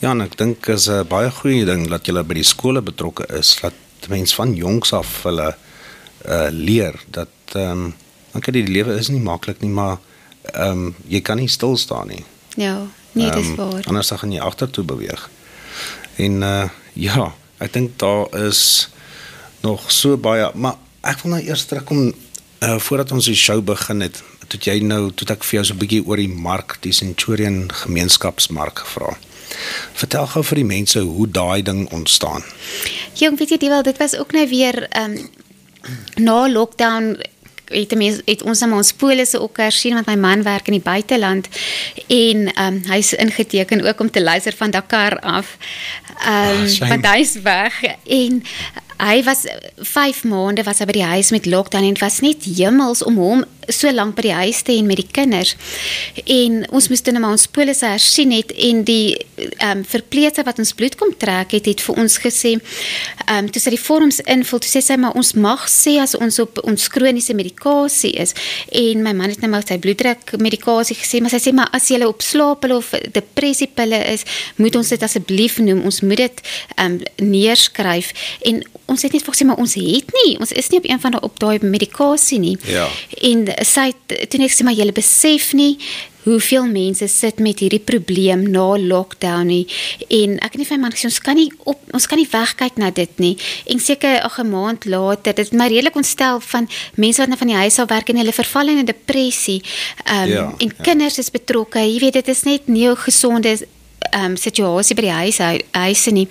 Ja, 0.00 0.10
en 0.14 0.22
ek 0.24 0.38
dink 0.40 0.66
is 0.72 0.88
'n 0.88 1.04
baie 1.08 1.30
goeie 1.30 1.64
ding 1.64 1.88
dat 1.88 2.06
jy 2.06 2.22
by 2.24 2.34
die 2.34 2.44
skole 2.44 2.80
betrokke 2.80 3.26
is, 3.36 3.58
dat 3.60 3.74
mense 4.08 4.34
van 4.34 4.54
jongs 4.54 4.92
af 4.92 5.22
hulle 5.22 5.56
uh 6.26 6.48
leer 6.50 6.94
dat 7.10 7.28
ehm 7.52 7.70
um, 7.70 7.94
ek 8.32 8.46
weet 8.46 8.66
die 8.66 8.72
lewe 8.72 8.96
is 8.96 9.08
nie 9.08 9.20
maklik 9.20 9.60
nie, 9.60 9.70
maar 9.70 9.98
ehm 10.52 10.70
um, 10.70 10.94
jy 11.08 11.20
kan 11.20 11.36
nie 11.36 11.48
stil 11.48 11.76
staan 11.76 12.08
nie. 12.08 12.24
Ja, 12.56 12.86
nee, 13.12 13.30
dis 13.30 13.52
um, 13.52 13.56
waar. 13.56 13.84
Anders 13.84 14.08
dan 14.08 14.18
gaan 14.18 14.32
jy 14.32 14.40
agtertoe 14.40 14.84
beweeg. 14.84 15.28
En 16.16 16.42
uh 16.42 16.68
ja, 16.92 17.34
ek 17.58 17.72
dink 17.72 17.98
daar 17.98 18.32
is 18.46 18.88
nog 19.60 19.92
so 19.92 20.16
baie, 20.16 20.50
maar 20.54 20.76
ek 21.00 21.20
wil 21.22 21.36
nou 21.36 21.42
eers 21.44 21.64
terugkom 21.64 22.12
uh 22.60 22.78
voordat 22.78 23.12
ons 23.12 23.24
die 23.24 23.36
show 23.36 23.60
begin 23.60 24.00
het. 24.00 24.22
Toe 24.48 24.60
jy 24.60 24.80
nou, 24.80 25.10
toe 25.14 25.28
ek 25.28 25.44
vir 25.44 25.60
jou 25.60 25.64
so 25.64 25.74
'n 25.74 25.78
bietjie 25.78 26.06
oor 26.06 26.16
die 26.16 26.28
mark, 26.28 26.78
die 26.80 26.92
Centurion 26.92 27.68
gemeenskapsmark 27.72 28.78
gevra. 28.78 29.16
Vertel 29.92 30.26
gou 30.26 30.44
vir 30.44 30.62
die 30.62 30.64
mense 30.64 31.00
hoe 31.00 31.28
daai 31.30 31.62
ding 31.62 31.90
ontstaan. 31.90 32.44
Jong, 33.12 33.38
weet 33.38 33.56
jy, 33.56 33.68
wel, 33.68 33.82
dit 33.82 33.96
was 33.96 34.16
ook 34.16 34.32
nou 34.32 34.48
weer 34.48 34.86
ehm 34.88 35.16
um, 35.16 35.28
na 36.20 36.48
lockdown 36.48 37.16
het 37.70 37.94
mens 37.94 38.20
het 38.24 38.42
ons 38.42 38.62
aan 38.62 38.72
ons 38.72 38.92
polisse 38.92 39.40
ook 39.40 39.56
hersien 39.62 39.94
want 39.94 40.06
my 40.06 40.16
man 40.18 40.42
werk 40.42 40.66
in 40.66 40.78
die 40.78 40.84
buiteland 40.84 41.48
en 42.06 42.52
ehm 42.52 42.74
um, 42.74 42.82
hy's 42.90 43.12
ingeteken 43.12 43.86
ook 43.86 44.00
om 44.00 44.10
te 44.10 44.22
luister 44.22 44.52
van 44.56 44.70
Dakar 44.70 45.18
af. 45.20 45.56
Ehm 46.26 46.66
um, 46.66 46.88
want 46.88 47.06
hy's 47.06 47.36
weg 47.42 47.82
en 48.06 48.42
hy 49.00 49.22
was 49.24 49.46
5 49.76 50.24
maande 50.24 50.62
was 50.62 50.78
hy 50.78 50.88
by 50.90 50.98
die 50.98 51.08
huis 51.14 51.30
met 51.30 51.46
lockdown 51.46 51.86
en 51.88 51.98
was 52.00 52.20
net 52.20 52.44
hemels 52.44 53.02
om 53.02 53.16
hom 53.16 53.44
so 53.74 53.92
lank 53.92 54.16
by 54.18 54.26
die 54.28 54.36
huis 54.42 54.62
te 54.62 54.74
hê 54.74 54.84
met 54.86 55.00
die 55.00 55.08
kinders. 55.08 55.54
En 56.24 56.62
ons 56.70 56.88
moes 56.90 57.02
dan 57.06 57.20
maar 57.20 57.36
ons 57.36 57.46
polisse 57.50 57.86
hersien 57.86 58.32
het 58.34 58.52
en 58.52 58.84
die 58.88 59.16
ehm 59.58 59.80
um, 59.80 59.84
verpleegster 59.84 60.44
wat 60.44 60.58
ons 60.60 60.72
bloed 60.76 60.96
kom 61.00 61.12
trek 61.18 61.54
het 61.56 61.66
het 61.70 61.80
vir 61.84 61.98
ons 62.02 62.18
gesê 62.22 62.56
ehm 62.56 63.44
um, 63.44 63.50
toe 63.50 63.62
sy 63.62 63.74
die 63.74 63.80
vorms 63.80 64.20
invul, 64.26 64.60
toe 64.60 64.70
sê 64.70 64.82
sy 64.84 64.96
maar 65.00 65.16
ons 65.18 65.32
mag 65.34 65.66
sê 65.70 65.96
as 66.02 66.14
ons 66.18 66.38
op 66.42 66.60
ons 66.64 66.88
kroniese 66.92 67.34
medikasie 67.36 68.12
is 68.20 68.34
en 68.72 69.02
my 69.04 69.14
man 69.16 69.32
het 69.32 69.40
nou 69.42 69.50
maar 69.52 69.64
sy 69.66 69.78
bloeddruk 69.82 70.36
medikasie 70.40 70.96
gesê, 70.98 71.20
maar 71.20 71.32
sy 71.32 71.40
sê 71.42 71.54
maar 71.56 71.70
as 71.76 71.88
jy 71.90 72.00
op 72.06 72.22
slaappille 72.24 72.76
of 72.80 72.92
depressie 73.14 73.68
pille 73.74 73.98
is, 74.12 74.24
moet 74.56 74.76
ons 74.78 74.92
dit 74.92 75.02
asseblief 75.02 75.58
noem. 75.62 75.84
Ons 75.88 76.02
moet 76.06 76.24
dit 76.24 76.44
ehm 76.76 76.98
um, 76.98 76.98
neerskryf 77.30 78.12
en 78.48 78.62
ons 78.90 79.02
het 79.04 79.14
net 79.14 79.24
vir 79.26 79.36
sê 79.38 79.46
maar 79.46 79.60
ons 79.62 79.76
het 79.78 80.14
nie, 80.18 80.34
ons 80.42 80.52
is 80.52 80.70
nie 80.72 80.80
op 80.80 80.88
een 80.88 81.02
van 81.02 81.14
daai 81.14 81.24
op 81.26 81.38
daai 81.42 81.58
medikasie 81.62 82.40
nie. 82.42 82.56
Ja. 82.66 82.88
En 83.30 83.44
sy 83.66 83.92
toe 84.06 84.40
net 84.40 84.50
sê 84.50 84.64
maar 84.64 84.74
jy 84.74 84.92
besef 84.92 85.52
nie 85.52 85.78
hoeveel 86.24 86.66
mense 86.68 87.06
sit 87.08 87.38
met 87.40 87.62
hierdie 87.62 87.80
probleem 87.80 88.42
na 88.52 88.74
lockdown 88.76 89.48
nie. 89.48 89.64
En 90.12 90.36
ek 90.44 90.52
het 90.52 90.60
nie 90.60 90.68
vir 90.68 90.76
my 90.76 90.82
man 90.84 90.94
gesê 90.94 91.08
ons 91.08 91.20
kan 91.24 91.38
nie 91.38 91.48
op 91.70 91.80
ons 91.96 92.06
kan 92.10 92.20
nie 92.20 92.28
wegkyk 92.28 92.76
na 92.80 92.90
dit 92.94 93.22
nie. 93.22 93.32
En 93.72 93.80
seker 93.80 94.20
'n 94.20 94.50
maand 94.50 94.84
later 94.84 95.34
dit 95.34 95.46
is 95.46 95.52
my 95.52 95.68
redelik 95.68 95.96
ontstel 95.96 96.40
van 96.40 96.68
mense 96.96 97.20
wat 97.20 97.28
nou 97.28 97.38
van 97.38 97.48
die 97.48 97.56
huis 97.56 97.78
af 97.78 97.88
werk 97.88 98.08
en 98.08 98.16
hulle 98.16 98.32
verval 98.32 98.68
in 98.68 98.78
'n 98.78 98.84
depressie. 98.84 99.62
Um, 100.06 100.28
ja, 100.28 100.54
en 100.58 100.72
ja. 100.76 100.82
kinders 100.82 101.18
is 101.18 101.30
betrokke. 101.30 101.78
Jy 101.78 101.98
weet 101.98 102.12
dit 102.12 102.28
is 102.28 102.42
net 102.42 102.68
nie 102.68 102.88
'n 102.88 102.96
gesonde 102.96 103.66
um, 104.16 104.36
situasie 104.36 104.96
by 104.96 105.02
die 105.02 105.16
huis 105.22 105.38
huise 105.72 106.10
nie. 106.10 106.26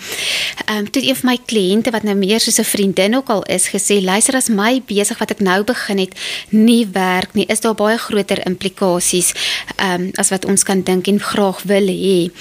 Ehm 0.66 0.86
um, 0.86 0.90
toe 0.92 1.04
een 1.06 1.16
van 1.16 1.30
my 1.32 1.38
kliënte 1.46 1.92
wat 1.92 2.04
nou 2.04 2.16
meer 2.16 2.40
soos 2.40 2.60
'n 2.60 2.64
vriendin 2.64 3.16
ook 3.16 3.30
al 3.30 3.44
is 3.44 3.70
gesê, 3.70 4.02
luister 4.04 4.36
as 4.36 4.50
my 4.50 4.82
besig 4.86 5.20
wat 5.20 5.32
ek 5.32 5.40
nou 5.40 5.64
begin 5.64 5.98
het 5.98 6.14
nie 6.50 6.88
werk 6.92 7.34
nie, 7.34 7.46
is 7.46 7.60
daar 7.60 7.76
baie 7.76 7.98
groter 7.98 8.46
implikasies 8.46 9.34
ehm 9.76 10.02
um, 10.02 10.12
as 10.16 10.30
wat 10.30 10.46
ons 10.46 10.64
kan 10.64 10.82
dink 10.82 11.08
en 11.08 11.20
graag 11.20 11.62
wil 11.64 11.88
hê. 11.88 12.32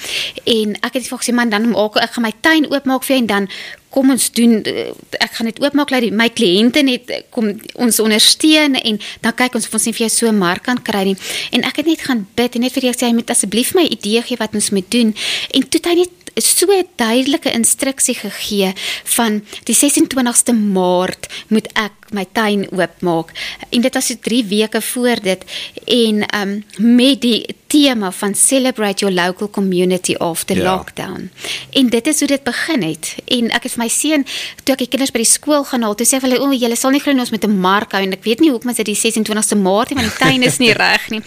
En 0.45 0.75
ek 0.81 0.93
het 0.93 1.07
gesê 1.07 1.33
man 1.33 1.49
dan 1.49 1.69
maak 1.69 1.95
ek 1.95 2.11
gaan 2.11 2.23
my 2.23 2.33
tuin 2.41 2.71
oopmaak 2.71 3.03
vir 3.03 3.15
jou 3.15 3.21
en 3.21 3.27
dan 3.27 3.49
kom 3.89 4.11
ons 4.13 4.29
doen 4.37 4.59
eh, 4.63 4.91
ek 5.19 5.37
gaan 5.37 5.49
dit 5.49 5.61
oopmaak 5.63 5.89
dat 5.93 6.09
my 6.13 6.29
kliënte 6.29 6.83
net 6.85 7.09
eh, 7.09 7.23
kom 7.33 7.51
ons 7.75 7.99
ondersteun 8.03 8.77
en 8.79 8.99
dan 9.23 9.35
kyk 9.41 9.57
ons 9.59 9.67
of 9.67 9.77
ons 9.79 9.89
nie 9.89 9.95
vir 9.97 10.05
jou 10.07 10.13
so 10.15 10.27
'n 10.29 10.37
mark 10.37 10.63
kan 10.63 10.81
kry 10.81 11.03
nie. 11.03 11.17
En 11.51 11.63
ek 11.63 11.81
het 11.81 11.85
net 11.85 12.01
gaan 12.01 12.27
bid 12.35 12.55
en 12.55 12.61
net 12.61 12.73
vir 12.73 12.83
jou 12.89 12.93
sê 12.93 13.09
jy 13.09 13.13
moet 13.13 13.29
asseblief 13.29 13.73
my 13.75 13.85
idee 13.89 14.21
gee 14.21 14.37
wat 14.37 14.53
ons 14.53 14.69
moet 14.69 14.89
doen. 14.91 15.15
En 15.53 15.61
toe 15.61 15.79
het 15.79 15.85
hy 15.85 15.95
net 15.95 16.19
so 16.41 16.65
'n 16.65 16.87
duidelike 16.95 17.51
instruksie 17.51 18.15
gegee 18.15 18.73
van 19.03 19.41
die 19.63 19.75
26ste 19.75 20.53
Maart 20.53 21.27
moet 21.49 21.67
ek 21.73 21.93
my 22.11 22.25
tuin 22.31 22.67
oopmaak. 22.71 23.31
En 23.69 23.81
dit 23.81 23.93
was 23.93 24.05
so 24.05 24.15
3 24.21 24.43
weke 24.45 24.81
voor 24.81 25.21
dit. 25.21 25.43
En 25.85 26.25
um 26.41 26.63
met 26.77 27.21
die 27.21 27.55
tema 27.69 28.11
van 28.11 28.35
celebrate 28.35 29.05
your 29.05 29.13
local 29.13 29.49
community 29.49 30.15
after 30.17 30.57
ja. 30.57 30.63
lockdown. 30.63 31.29
En 31.71 31.89
dit 31.89 32.07
is 32.07 32.19
hoe 32.19 32.27
dit 32.27 32.43
begin 32.43 32.81
het. 32.83 33.15
En 33.25 33.51
ek 33.53 33.67
het 33.67 33.75
vir 33.75 33.83
my 33.83 33.89
seun 33.93 34.25
toe 34.63 34.73
ek 34.73 34.83
die 34.83 34.89
kinders 34.95 35.13
by 35.13 35.21
die 35.21 35.29
skool 35.29 35.65
gaan 35.69 35.85
haal, 35.85 35.95
toe 35.97 36.07
sê 36.09 36.19
hulle 36.23 36.39
o, 36.41 36.49
julle 36.55 36.77
sal 36.79 36.93
nie 36.95 37.01
glo 37.03 37.13
ons 37.13 37.33
met 37.33 37.45
'n 37.45 37.59
mark 37.61 37.93
hou 37.93 38.01
en 38.01 38.13
ek 38.17 38.25
weet 38.25 38.41
nie 38.41 38.49
hoekom 38.49 38.71
is 38.73 38.81
dit 38.81 38.89
die 38.89 38.97
26ste 38.97 39.57
Maart 39.59 39.89
nie 39.89 39.99
want 39.99 40.09
die 40.09 40.17
tuin 40.17 40.43
is 40.43 40.57
nie 40.57 40.73
reg 40.83 41.09
nie. 41.13 41.21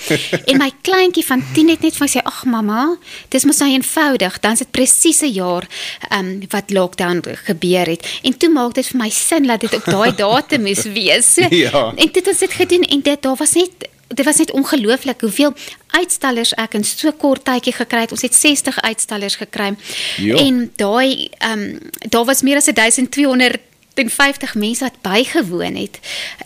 En 0.46 0.58
my 0.58 0.70
kleintjie 0.82 1.24
van 1.24 1.44
10 1.54 1.68
het 1.68 1.82
net 1.82 1.94
vir 1.94 2.06
my 2.06 2.10
sê 2.10 2.24
ag 2.24 2.44
mamma, 2.44 2.96
dis 3.28 3.44
mos 3.44 3.58
nou 3.62 3.70
eenvoudig, 3.70 4.40
dan 4.40 4.52
is 4.52 4.64
dit 4.64 4.70
presies 4.70 5.22
'n 5.22 5.32
jaar 5.32 5.68
um 6.10 6.42
wat 6.50 6.70
lockdown 6.70 7.22
gebeur 7.46 7.86
het. 7.86 8.02
En 8.22 8.36
toe 8.36 8.50
maak 8.50 8.74
dit 8.74 8.86
vir 8.86 8.98
my 8.98 9.10
sin 9.10 9.46
dat 9.46 9.60
dit 9.60 9.74
op 9.74 9.84
daai 9.84 10.12
datum 10.24 10.62
moes 10.62 10.82
wees. 10.82 11.38
Ja. 11.50 11.92
En 11.96 12.08
dit 12.12 12.26
het 12.26 12.36
sit 12.36 12.52
gedien 12.52 12.82
en 12.82 13.00
dit 13.00 13.22
daar 13.22 13.36
was 13.36 13.54
net 13.54 13.88
dit 14.14 14.24
was 14.24 14.36
net 14.36 14.52
ongelooflik 14.52 15.20
hoeveel 15.20 15.54
uitstallers 15.86 16.54
ek 16.54 16.74
in 16.74 16.84
so 16.84 17.12
kort 17.12 17.44
tydjie 17.44 17.74
gekry 17.76 18.06
het. 18.06 18.12
Ons 18.12 18.22
het 18.22 18.34
60 18.34 18.80
uitstallers 18.80 19.36
gekry. 19.36 19.74
Jo. 20.16 20.36
En 20.36 20.72
daai 20.76 21.28
ehm 21.38 21.58
um, 21.58 21.78
daar 22.08 22.24
was 22.24 22.42
meer 22.42 22.56
as 22.56 22.70
1200 22.72 23.60
en 23.94 24.10
50 24.10 24.54
mense 24.54 24.84
wat 24.84 25.00
bygewoon 25.00 25.74
het. 25.74 25.98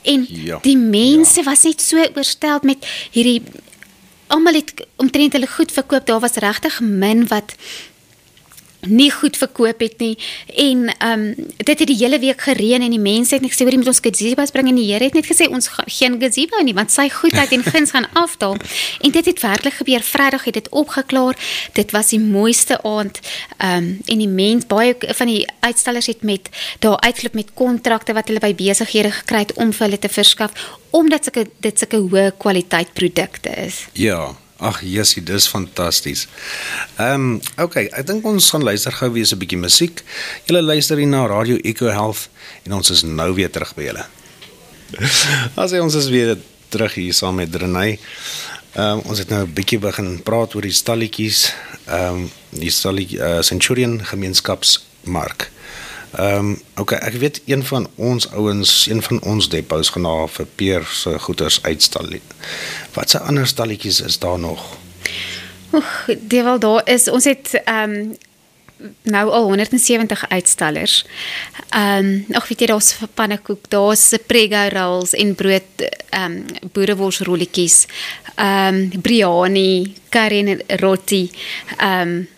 En 0.02 0.26
ja, 0.28 0.58
die 0.62 0.76
mense 0.76 1.40
ja. 1.40 1.44
was 1.44 1.62
net 1.62 1.80
so 1.82 2.06
oorstel 2.14 2.58
met 2.62 2.87
hierdie 3.11 3.42
almal 4.26 4.58
het 4.58 4.87
omtrent 4.96 5.32
hulle 5.32 5.46
goed 5.46 5.73
verkoop. 5.73 6.06
Daar 6.06 6.20
was 6.20 6.35
regtig 6.42 6.80
min 6.80 7.26
wat 7.26 7.54
nie 8.87 9.11
goed 9.11 9.37
verkoop 9.37 9.81
het 9.81 9.99
nie. 9.99 10.19
En 10.55 10.88
ehm 10.99 11.12
um, 11.21 11.35
dit 11.57 11.78
het 11.78 11.87
die 11.87 11.97
hele 11.97 12.19
week 12.19 12.40
gereën 12.40 12.83
en 12.83 12.90
die 12.90 13.00
mense 13.00 13.35
het 13.35 13.43
net 13.43 13.52
gesê 13.52 13.64
hoor 13.64 13.73
jy 13.73 13.78
moet 13.83 13.93
ons 13.93 14.02
gazebos 14.05 14.50
bring 14.50 14.69
en 14.69 14.78
die 14.78 14.87
Here 14.93 15.05
het 15.05 15.14
net 15.14 15.26
gesê 15.26 15.49
ons 15.50 15.69
geen 15.87 16.21
gazebo 16.21 16.62
nie 16.62 16.75
want 16.75 16.93
sy 16.93 17.09
goedheid 17.11 17.52
en 17.52 17.64
guns 17.64 17.90
gaan 17.90 18.09
afdaal. 18.12 18.57
En 19.05 19.11
dit 19.11 19.26
het 19.26 19.40
werklik 19.40 19.75
gebeur. 19.75 20.02
Vrydag 20.02 20.45
het 20.45 20.55
dit 20.55 20.69
opgeklaar. 20.69 21.37
Dit 21.73 21.90
was 21.90 22.09
die 22.14 22.21
mooiste 22.21 22.83
aand 22.83 23.21
ehm 23.59 23.76
um, 23.76 24.00
en 24.07 24.19
die 24.19 24.28
mens 24.28 24.66
baie 24.66 24.97
van 24.99 25.26
die 25.26 25.45
uitstallers 25.61 26.07
het 26.07 26.23
met 26.23 26.49
daar 26.78 27.00
uitgeloop 27.00 27.35
met 27.35 27.55
kontrakte 27.55 28.12
wat 28.12 28.28
hulle 28.28 28.40
by 28.40 28.55
besighede 28.55 29.11
gekry 29.11 29.45
het 29.47 29.52
om 29.52 29.73
vir 29.73 29.87
hulle 29.87 29.99
te 29.99 30.09
verskaf 30.09 30.52
omdat 30.90 31.25
sulke 31.25 31.47
dit 31.61 31.78
sulke 31.78 32.00
hoë 32.00 32.33
kwaliteit 32.38 32.93
produkte 32.95 33.52
is. 33.66 33.87
Ja 33.93 34.35
Ag, 34.57 34.81
Jessie, 34.81 35.23
dis 35.23 35.49
fantasties. 35.49 36.27
Ehm, 36.97 37.37
um, 37.37 37.41
okay, 37.61 37.91
ek 37.93 38.07
dink 38.09 38.25
ons 38.25 38.51
gaan 38.51 38.65
luister 38.65 38.93
gou 38.93 39.11
weer 39.13 39.27
'n 39.29 39.39
bietjie 39.39 39.59
musiek. 39.59 40.03
Julle 40.47 40.63
luister 40.63 40.97
hier 40.97 41.07
na 41.07 41.27
Radio 41.27 41.57
Eco 41.57 41.87
Health 41.87 42.29
en 42.65 42.73
ons 42.73 42.91
is 42.91 43.03
nou 43.03 43.35
weer 43.35 43.51
terug 43.51 43.75
by 43.75 43.83
julle. 43.83 44.07
As 45.63 45.73
ons 45.73 45.95
is 45.95 46.09
weer 46.09 46.39
terug 46.69 46.95
hier 46.95 47.13
saam 47.13 47.35
met 47.35 47.55
Renay. 47.55 47.99
Ehm 48.77 48.99
um, 48.99 49.01
ons 49.05 49.19
het 49.19 49.29
nou 49.29 49.45
'n 49.45 49.53
bietjie 49.53 49.79
begin 49.79 50.23
praat 50.23 50.55
oor 50.55 50.63
die 50.63 50.73
stalletjies, 50.73 51.53
ehm 51.87 52.15
um, 52.15 52.31
die 52.51 52.71
stalletjie 52.71 53.19
uh, 53.19 53.43
Centurion 53.43 54.01
gemeenskapsmark. 54.05 55.51
Ehm 56.15 56.39
um, 56.39 56.63
okay, 56.77 56.99
ek 56.99 57.13
weet 57.13 57.43
een 57.45 57.65
van 57.65 57.89
ons 57.95 58.31
ouens, 58.31 58.87
een 58.87 59.03
van 59.03 59.23
ons 59.23 59.49
depots 59.49 59.89
gaan 59.89 60.03
na 60.03 60.27
vir 60.27 60.47
Peer 60.55 60.85
se 60.85 61.19
goederes 61.19 61.63
uitstal. 61.63 62.09
Wat 62.93 63.11
se 63.11 63.19
ander 63.19 63.47
stalletjies 63.47 64.01
is 64.01 64.19
daar 64.19 64.39
nog? 64.39 64.77
Oeg, 65.73 66.09
die 66.21 66.43
wel 66.43 66.59
daar 66.59 66.89
is. 66.89 67.09
Ons 67.09 67.25
het 67.25 67.61
ehm 67.65 67.91
um, 67.91 68.17
nou 69.03 69.31
al 69.31 69.43
170 69.43 70.29
uitstallers. 70.29 71.05
Ehm 71.69 72.05
um, 72.05 72.25
ag 72.33 72.49
weet 72.49 72.61
jy 72.61 72.67
daar's 72.67 72.95
pannekoek, 73.15 73.69
daar's 73.69 74.15
prego 74.27 74.69
rolls 74.73 75.15
en 75.15 75.35
brood 75.35 75.85
ehm 76.09 76.33
um, 76.33 76.71
boerewors 76.73 77.21
rolletjies. 77.21 77.87
ehm 78.35 78.75
um, 78.75 79.01
Briani, 79.01 79.95
Karen 80.09 80.61
Rotti, 80.67 81.31
ehm 81.77 82.01
um, 82.09 82.29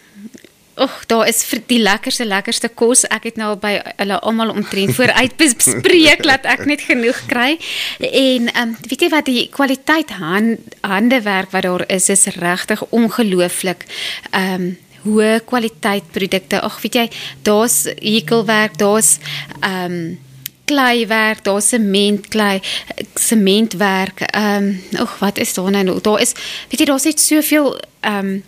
Och, 0.79 1.07
daar 1.07 1.27
is 1.29 1.43
vir 1.49 1.61
die 1.67 1.81
lekkerste 1.83 2.25
lekkerste 2.29 2.69
kos. 2.71 3.03
Ek 3.11 3.25
het 3.27 3.39
nou 3.41 3.55
by 3.59 3.75
hulle 3.99 4.19
almal 4.23 4.53
omtrent 4.55 4.95
vooruit 4.95 5.35
bespreek 5.41 6.23
dat 6.27 6.47
ek 6.47 6.67
net 6.71 6.85
genoeg 6.87 7.19
kry. 7.31 7.57
En 7.99 8.51
ehm 8.53 8.63
um, 8.63 8.77
weet 8.87 9.03
jy 9.03 9.09
wat 9.11 9.27
die 9.27 9.49
kwaliteit 9.51 10.13
hand, 10.21 10.77
handewerk 10.87 11.51
wat 11.55 11.67
daar 11.67 11.85
is 11.91 12.09
is 12.15 12.29
regtig 12.39 12.85
ongelooflik. 12.91 13.87
Ehm 14.31 14.55
um, 14.55 14.77
hoë 15.09 15.41
kwaliteit 15.47 16.07
produkte. 16.15 16.61
Ag, 16.61 16.81
weet 16.83 16.95
jy, 16.95 17.05
daar's 17.47 17.85
hekelwerk, 17.99 18.79
daar's 18.79 19.19
ehm 19.61 19.99
um, 19.99 20.19
kleiwerk, 20.69 21.41
daar's 21.47 21.71
sement, 21.73 22.29
klei, 22.29 22.61
sementwerk. 23.15 24.21
Ehm 24.31 24.71
um, 24.93 25.03
ag, 25.03 25.19
wat 25.19 25.39
is 25.39 25.55
daar 25.55 25.71
nou? 25.71 25.99
Daar 26.01 26.21
is 26.21 26.35
weet 26.69 26.85
jy, 26.85 26.87
daar's 26.87 27.09
net 27.09 27.21
soveel 27.21 27.75
ehm 28.01 28.31
um, 28.31 28.39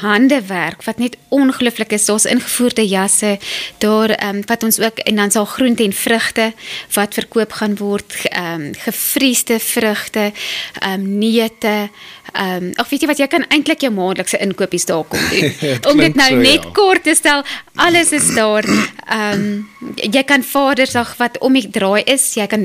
handewerk 0.00 0.82
wat 0.84 0.98
net 0.98 1.16
ongelooflik 1.28 1.92
is. 1.92 2.04
Daar's 2.04 2.24
ingevoerde 2.24 2.86
jasse, 2.88 3.38
daar 3.78 4.10
ehm 4.10 4.36
um, 4.36 4.42
wat 4.46 4.62
ons 4.62 4.80
ook 4.80 4.98
en 4.98 5.16
dan 5.16 5.30
sal 5.30 5.44
groente 5.44 5.82
en 5.82 5.92
vrugte 5.92 6.52
wat 6.92 7.14
verkoop 7.14 7.52
gaan 7.52 7.76
word, 7.76 8.14
ehm 8.24 8.60
um, 8.60 8.74
gefriesde 8.74 9.58
vrugte, 9.58 10.32
ehm 10.80 10.92
um, 10.92 11.18
neute. 11.18 11.88
Ehm 12.32 12.64
um, 12.64 12.70
ag 12.74 12.88
weet 12.88 13.00
jy 13.00 13.06
wat 13.06 13.22
jy 13.22 13.26
kan 13.26 13.46
eintlik 13.48 13.80
jou 13.80 13.92
maandelikse 13.92 14.38
inkopies 14.38 14.84
daar 14.84 15.04
kom 15.04 15.20
doen. 15.30 15.54
Om 15.90 15.98
dit 15.98 16.14
nou 16.14 16.28
so, 16.28 16.36
net 16.36 16.62
ja. 16.62 16.70
kort 16.72 17.02
te 17.02 17.14
stel, 17.14 17.44
alles 17.74 18.12
is 18.12 18.34
daar. 18.34 18.64
Ehm 19.04 19.42
um, 19.42 19.94
jy 19.94 20.22
kan 20.24 20.42
Vadersdag 20.42 21.16
wat 21.16 21.36
om 21.44 21.52
die 21.52 21.68
draai 21.68 22.02
is, 22.08 22.22
jy 22.38 22.46
kan 22.48 22.64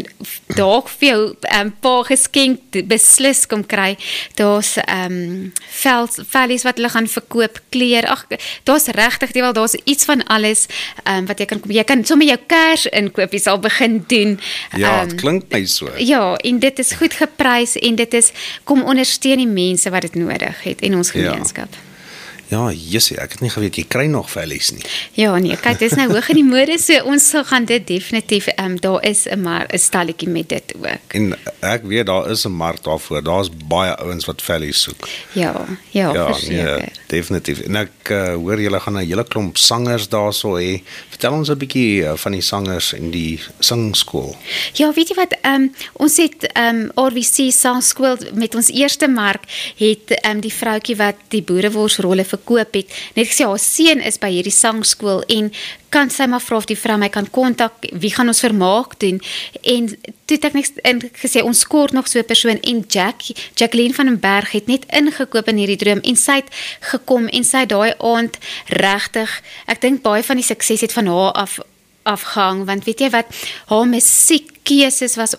dalk 0.55 0.88
vir 1.00 1.08
jou 1.10 1.19
ehm 1.41 1.67
um, 1.67 1.72
pa 1.84 1.93
geskenk 2.08 2.77
beslis 2.88 3.43
kom 3.50 3.65
kry. 3.67 3.98
Daar's 4.39 4.77
ehm 4.79 5.17
um, 5.17 5.50
vel 5.81 6.08
vellies 6.31 6.63
wat 6.67 6.79
hulle 6.79 6.91
gaan 6.93 7.10
verkoop, 7.12 7.60
kleer. 7.75 8.08
Ag, 8.08 8.25
daar's 8.63 8.88
regtig, 8.96 9.36
jy 9.36 9.43
wel, 9.43 9.58
daar's 9.58 9.75
iets 9.84 10.08
van 10.08 10.24
alles 10.31 10.67
ehm 11.03 11.17
um, 11.17 11.27
wat 11.27 11.43
jy 11.43 11.50
kan. 11.51 11.62
Jy 11.67 11.84
kan 11.84 12.05
sommer 12.05 12.31
jou 12.31 12.39
kers 12.48 12.88
inkopies 12.88 13.50
al 13.51 13.60
begin 13.60 14.00
doen. 14.08 14.39
Ja, 14.77 15.03
dit 15.03 15.17
um, 15.17 15.19
klink 15.19 15.51
my 15.51 15.65
so. 15.65 15.91
Ja, 15.98 16.36
en 16.36 16.63
dit 16.63 16.79
is 16.79 16.96
goed 17.01 17.19
geprys 17.19 17.75
en 17.75 18.00
dit 18.00 18.13
is 18.13 18.31
kom 18.63 18.84
ondersteun 18.88 19.43
die 19.43 19.51
mense 19.51 19.91
wat 19.91 20.08
dit 20.08 20.15
nodig 20.15 20.63
het 20.63 20.81
in 20.81 20.96
ons 20.96 21.12
ja. 21.12 21.19
gemeenskap. 21.19 21.67
Ja. 21.75 21.88
Ja, 22.50 22.72
Jessie, 22.74 23.18
ek 23.22 23.36
het 23.36 23.41
nie 23.46 23.51
geweet 23.53 23.77
jy 23.77 23.84
kry 23.86 24.08
nog 24.10 24.32
vellies 24.34 24.72
nie. 24.74 24.82
Ja, 25.13 25.36
nee, 25.38 25.53
kyk, 25.53 25.77
dit 25.77 25.91
is 25.91 25.98
nou 26.00 26.08
hoog 26.10 26.32
in 26.34 26.39
die 26.39 26.48
mode, 26.48 26.79
so 26.82 26.98
ons 27.06 27.27
sal 27.29 27.44
gaan 27.46 27.68
dit 27.70 27.84
definitief 27.86 28.48
ehm 28.56 28.72
um, 28.72 28.79
daar 28.82 29.03
is 29.06 29.27
'n 29.29 29.41
maar 29.41 29.68
'n 29.70 29.77
stalletjie 29.77 30.29
met 30.29 30.50
dit 30.50 30.74
ook. 30.82 31.13
En 31.13 31.38
ek 31.60 31.84
weet 31.84 32.06
daar 32.06 32.29
is 32.32 32.46
'n 32.46 32.51
mark 32.51 32.84
daarvoor. 32.84 33.24
Daar's 33.24 33.50
baie 33.68 33.96
ouens 33.96 34.25
wat 34.25 34.41
vellies 34.41 34.82
soek. 34.82 35.08
Ja, 35.34 35.65
ja, 35.89 36.13
ja 36.13 36.25
verseker. 36.25 36.77
Nee, 36.79 36.91
definitief. 37.08 37.60
En 37.60 37.75
ek 37.75 38.10
uh, 38.10 38.34
hoor 38.34 38.62
julle 38.62 38.79
gaan 38.79 38.98
'n 38.98 39.06
hele 39.06 39.24
klomp 39.24 39.58
sangers 39.58 40.10
daarso 40.10 40.58
hê. 40.58 40.82
Vertel 41.10 41.34
ons 41.34 41.50
'n 41.50 41.58
bietjie 41.58 42.01
uh, 42.01 42.15
van 42.15 42.32
die 42.32 42.41
sangers 42.41 42.94
en 42.94 43.12
die 43.12 43.39
singskool. 43.60 44.38
Ja, 44.74 44.94
weet 44.94 45.08
jy 45.10 45.15
wat, 45.15 45.38
ehm 45.41 45.53
um, 45.53 45.74
ons 45.94 46.18
het 46.18 46.51
ehm 46.53 46.89
um, 46.96 47.08
RVC 47.08 47.51
sangskool 47.51 48.18
met 48.34 48.56
ons 48.56 48.72
eerste 48.72 49.08
mark 49.08 49.44
het 49.77 50.10
ehm 50.10 50.36
um, 50.36 50.41
die 50.41 50.53
vroutjie 50.53 50.96
wat 50.96 51.15
die 51.27 51.44
boereworsrolle 51.44 52.25
gekoop 52.39 52.74
het, 52.79 52.96
net 53.15 53.29
gesê 53.29 53.46
haar 53.46 53.60
seun 53.60 54.01
is 54.01 54.17
by 54.17 54.31
hierdie 54.34 54.55
sangskool 54.55 55.22
en 55.27 55.51
kan 55.93 56.12
sy 56.13 56.27
maar 56.29 56.41
vra 56.43 56.60
of 56.62 56.67
die 56.69 56.77
vrou 56.77 56.98
my 57.01 57.10
kan 57.10 57.27
kontak, 57.34 57.88
wie 58.01 58.12
gaan 58.13 58.29
ons 58.29 58.43
vermaak 58.43 58.93
doen? 59.01 59.17
En 59.62 59.89
toe 60.29 60.38
het 60.38 60.46
ek 60.51 60.58
net 60.58 60.81
en 60.86 61.01
gesê 61.17 61.41
ons 61.46 61.63
kort 61.67 61.93
nog 61.98 62.08
so 62.08 62.19
'n 62.19 62.25
persoon 62.25 62.60
en 62.62 62.86
Jack, 62.88 63.22
Jacqueline 63.55 63.93
van 63.93 64.05
den 64.05 64.19
Berg 64.19 64.51
het 64.51 64.67
net 64.67 64.86
ingekoop 64.89 65.48
in 65.48 65.58
hierdie 65.58 65.77
droom 65.77 66.01
en 66.03 66.15
sy 66.15 66.41
het 66.41 66.50
gekom 66.79 67.27
en 67.27 67.43
sy 67.43 67.65
daai 67.65 67.93
aand 67.98 68.38
regtig, 68.67 69.41
ek 69.67 69.81
dink 69.81 70.01
baie 70.01 70.24
van 70.24 70.38
die 70.38 70.46
sukses 70.46 70.81
het 70.81 70.93
van 70.93 71.08
haar 71.08 71.34
af 71.34 71.60
afhang 72.03 72.66
want 72.66 72.85
weet 72.85 73.00
jy 73.00 73.09
wat 73.09 73.27
haar 73.66 73.85
musiekkeuses 73.85 75.16
was 75.16 75.35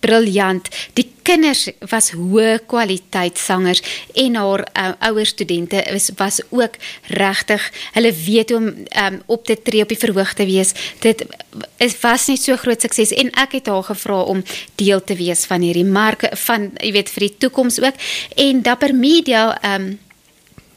briljant. 0.00 0.68
Die 0.94 1.15
kinders 1.26 1.66
was 1.90 2.12
hoë 2.14 2.60
kwaliteit 2.70 3.38
sangers 3.40 3.82
en 4.14 4.38
haar 4.38 4.62
uh, 4.68 4.92
ouer 5.08 5.26
studente 5.26 5.82
was 5.90 6.10
was 6.16 6.40
ook 6.50 6.78
regtig. 7.10 7.62
Hulle 7.96 8.12
weet 8.12 8.50
hoe 8.50 8.58
om 8.58 8.68
um, 9.04 9.20
op 9.26 9.44
te 9.44 9.56
tree 9.62 9.82
op 9.82 9.90
die 9.90 9.98
verhoog 9.98 10.34
te 10.38 10.46
wees. 10.46 10.72
Dit 11.02 11.26
is 11.82 11.98
was 12.00 12.28
nie 12.30 12.38
so 12.38 12.56
groot 12.56 12.80
sukses 12.80 13.12
en 13.12 13.32
ek 13.42 13.58
het 13.58 13.70
haar 13.72 13.86
gevra 13.90 14.22
om 14.22 14.44
deel 14.74 15.02
te 15.04 15.16
wees 15.18 15.44
van 15.50 15.66
hierdie 15.66 15.86
mark 15.86 16.28
van 16.46 16.70
jy 16.80 16.92
weet 16.96 17.12
vir 17.12 17.28
die 17.28 17.34
toekoms 17.46 17.80
ook 17.82 18.02
en 18.36 18.62
Dapper 18.62 18.94
Media 18.94 19.48
um, 19.74 19.96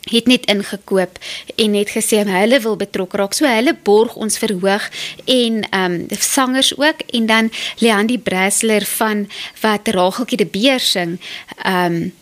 het 0.07 0.27
net 0.27 0.45
ingekoop 0.45 1.17
en 1.55 1.73
het 1.73 1.89
gesê 1.89 2.23
hulle 2.27 2.59
wil 2.59 2.75
betrokke 2.75 3.17
raak. 3.17 3.33
So 3.33 3.45
hulle 3.45 3.75
borg 3.83 4.15
ons 4.15 4.37
verhoog 4.37 4.89
en 5.25 5.61
ehm 5.69 5.93
um, 5.93 6.07
sangers 6.19 6.77
ook 6.77 7.03
en 7.13 7.25
dan 7.25 7.51
Leandi 7.79 8.19
Brasler 8.19 8.85
van 8.85 9.27
wat 9.61 9.87
Rageltjie 9.87 10.37
die 10.37 10.51
beer 10.59 10.79
sing. 10.79 11.19
Ehm 11.63 11.93
um, 11.93 12.13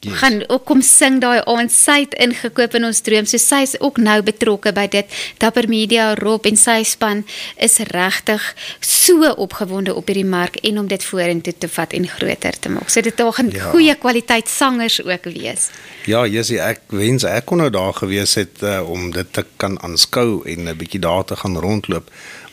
Yes. 0.00 0.18
gaan 0.18 0.44
ook 0.46 0.64
kom 0.64 0.82
sing 0.82 1.16
daai 1.20 1.40
aand. 1.42 1.72
Sy 1.74 2.04
het 2.04 2.12
ingekoop 2.22 2.76
in 2.78 2.86
ons 2.86 3.00
droom 3.02 3.26
so 3.26 3.40
sy 3.42 3.64
is 3.66 3.74
ook 3.82 3.96
nou 3.98 4.20
betrokke 4.22 4.70
by 4.72 4.86
dit. 4.92 5.16
Dapper 5.42 5.66
Media 5.66 6.12
Rob 6.14 6.46
en 6.46 6.56
sy 6.56 6.84
span 6.86 7.24
is 7.58 7.80
regtig 7.90 8.44
so 8.78 9.32
opgewonde 9.42 9.96
op 9.98 10.06
hierdie 10.06 10.28
mark 10.28 10.60
en 10.62 10.78
om 10.84 10.86
dit 10.86 11.02
vorentoe 11.02 11.56
te 11.58 11.70
vat 11.74 11.96
en 11.98 12.06
groter 12.06 12.60
te 12.62 12.70
maak. 12.70 12.92
So 12.94 13.02
dit 13.02 13.18
daar 13.18 13.34
gaan 13.40 13.50
ja. 13.50 13.72
goeie 13.72 13.98
kwaliteit 13.98 14.48
sangers 14.48 15.00
ook 15.02 15.26
wees. 15.34 15.70
Ja 16.06 16.22
Jessie 16.30 16.60
ek 16.62 16.86
wens 16.94 17.26
ek 17.26 17.50
kon 17.50 17.58
nou 17.58 17.70
daar 17.74 17.96
gewees 17.98 18.36
het 18.38 18.62
uh, 18.62 18.80
om 18.86 19.10
dit 19.10 19.32
te 19.34 19.42
kan 19.58 19.80
aanskou 19.82 20.44
en 20.46 20.68
'n 20.70 20.78
bietjie 20.78 21.02
daar 21.02 21.24
te 21.24 21.36
gaan 21.36 21.58
rondloop 21.58 22.06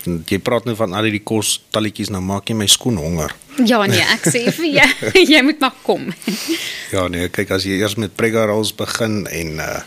jy 0.05 0.39
praat 0.39 0.65
nou 0.67 0.75
van 0.77 0.93
al 0.93 1.07
die 1.09 1.23
kos 1.23 1.57
talletjies 1.73 2.11
nou 2.13 2.21
maak 2.21 2.49
jy 2.49 2.55
my 2.57 2.67
skoen 2.69 2.97
honger. 3.01 3.33
Ja 3.65 3.81
nee, 3.87 4.03
ek 4.15 4.27
sê 4.27 4.43
vir 4.51 4.67
jou, 4.67 5.11
jy 5.33 5.41
moet 5.47 5.59
maar 5.63 5.75
kom. 5.85 6.09
ja 6.95 7.07
nee, 7.11 7.29
kyk 7.33 7.55
as 7.57 7.65
jy 7.67 7.79
eers 7.79 7.97
met 8.01 8.15
prega 8.17 8.45
rolls 8.49 8.73
begin 8.75 9.23
en 9.27 9.59
uh 9.63 9.81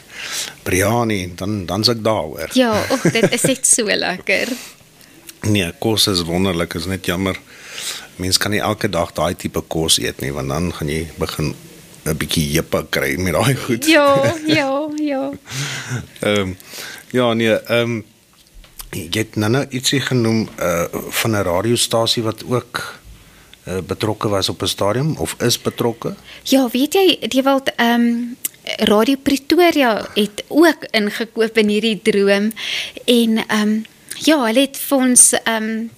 biryani 0.67 1.37
dan 1.39 1.61
dan's 1.67 1.89
ek 1.89 2.01
daar 2.03 2.27
hoor. 2.27 2.51
ja, 2.59 2.73
och 2.91 3.03
dit 3.03 3.33
is 3.33 3.43
net 3.43 3.67
so 3.67 3.87
lekker. 3.87 4.49
Nee, 5.47 5.71
kos 5.79 6.09
is 6.11 6.25
wonderlik, 6.27 6.75
is 6.75 6.89
net 6.91 7.07
jammer. 7.07 7.37
Mens 8.19 8.41
kan 8.43 8.51
nie 8.51 8.59
elke 8.59 8.89
dag 8.91 9.13
daai 9.15 9.37
tipe 9.39 9.63
kos 9.71 10.01
eet 10.03 10.19
nie 10.21 10.33
want 10.35 10.51
dan 10.51 10.73
gaan 10.75 10.91
jy 10.91 11.07
begin 11.19 11.55
'n 12.05 12.17
bietjie 12.17 12.51
jippe 12.53 12.87
kry 12.91 13.15
met 13.17 13.37
daai 13.37 13.55
goed. 13.55 13.87
ja, 13.87 14.35
ja, 14.47 14.89
ja. 14.99 15.31
Ehm 16.21 16.41
um, 16.41 16.57
ja 17.11 17.35
nee, 17.35 17.55
ehm 17.55 17.81
um, 17.81 18.05
jy 18.93 19.21
het 19.21 19.37
nou 19.37 19.51
nou 19.51 19.65
ietsie 19.71 20.01
genoem 20.01 20.49
uh 20.59 20.85
van 21.11 21.31
'n 21.31 21.43
radiostasie 21.43 22.23
wat 22.23 22.45
ook 22.45 22.99
uh, 23.69 23.79
betrokke 23.87 24.29
was 24.29 24.49
op 24.49 24.63
'n 24.63 24.67
stadium 24.67 25.17
of 25.17 25.35
is 25.39 25.61
betrokke? 25.61 26.15
Ja, 26.43 26.69
weet 26.73 26.93
jy, 26.93 27.19
jy 27.21 27.43
wil 27.43 27.61
ehm 27.77 28.01
um, 28.01 28.37
Radio 28.77 29.17
Pretoria 29.17 30.09
het 30.15 30.45
ook 30.49 30.85
ingekoop 30.91 31.59
in 31.59 31.69
hierdie 31.69 32.01
droom 32.03 32.53
en 33.05 33.37
ehm 33.47 33.61
um, 33.63 33.85
ja, 34.19 34.45
hulle 34.45 34.61
het 34.61 34.77
vir 34.77 34.99
ons 34.99 35.33
ehm 35.33 35.63
um, 35.63 35.91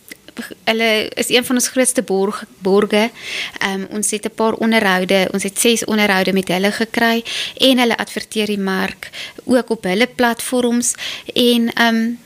hulle 0.64 1.08
is 1.14 1.28
een 1.28 1.44
van 1.44 1.54
ons 1.54 1.68
grootste 1.68 2.02
borg, 2.02 2.44
borge. 2.58 3.10
Ehm 3.58 3.80
um, 3.80 3.86
ons 3.90 4.10
het 4.10 4.24
'n 4.24 4.34
paar 4.34 4.52
onderhoude, 4.52 5.28
ons 5.32 5.42
het 5.42 5.60
6 5.60 5.84
onderhoude 5.84 6.32
met 6.32 6.48
hulle 6.48 6.72
gekry 6.72 7.24
en 7.56 7.78
hulle 7.78 7.96
adverteer 7.96 8.46
die 8.46 8.58
mark 8.58 9.10
ook 9.44 9.70
op 9.70 9.82
hulle 9.82 10.06
platforms 10.06 10.94
en 11.34 11.72
ehm 11.72 11.94
um, 11.94 12.18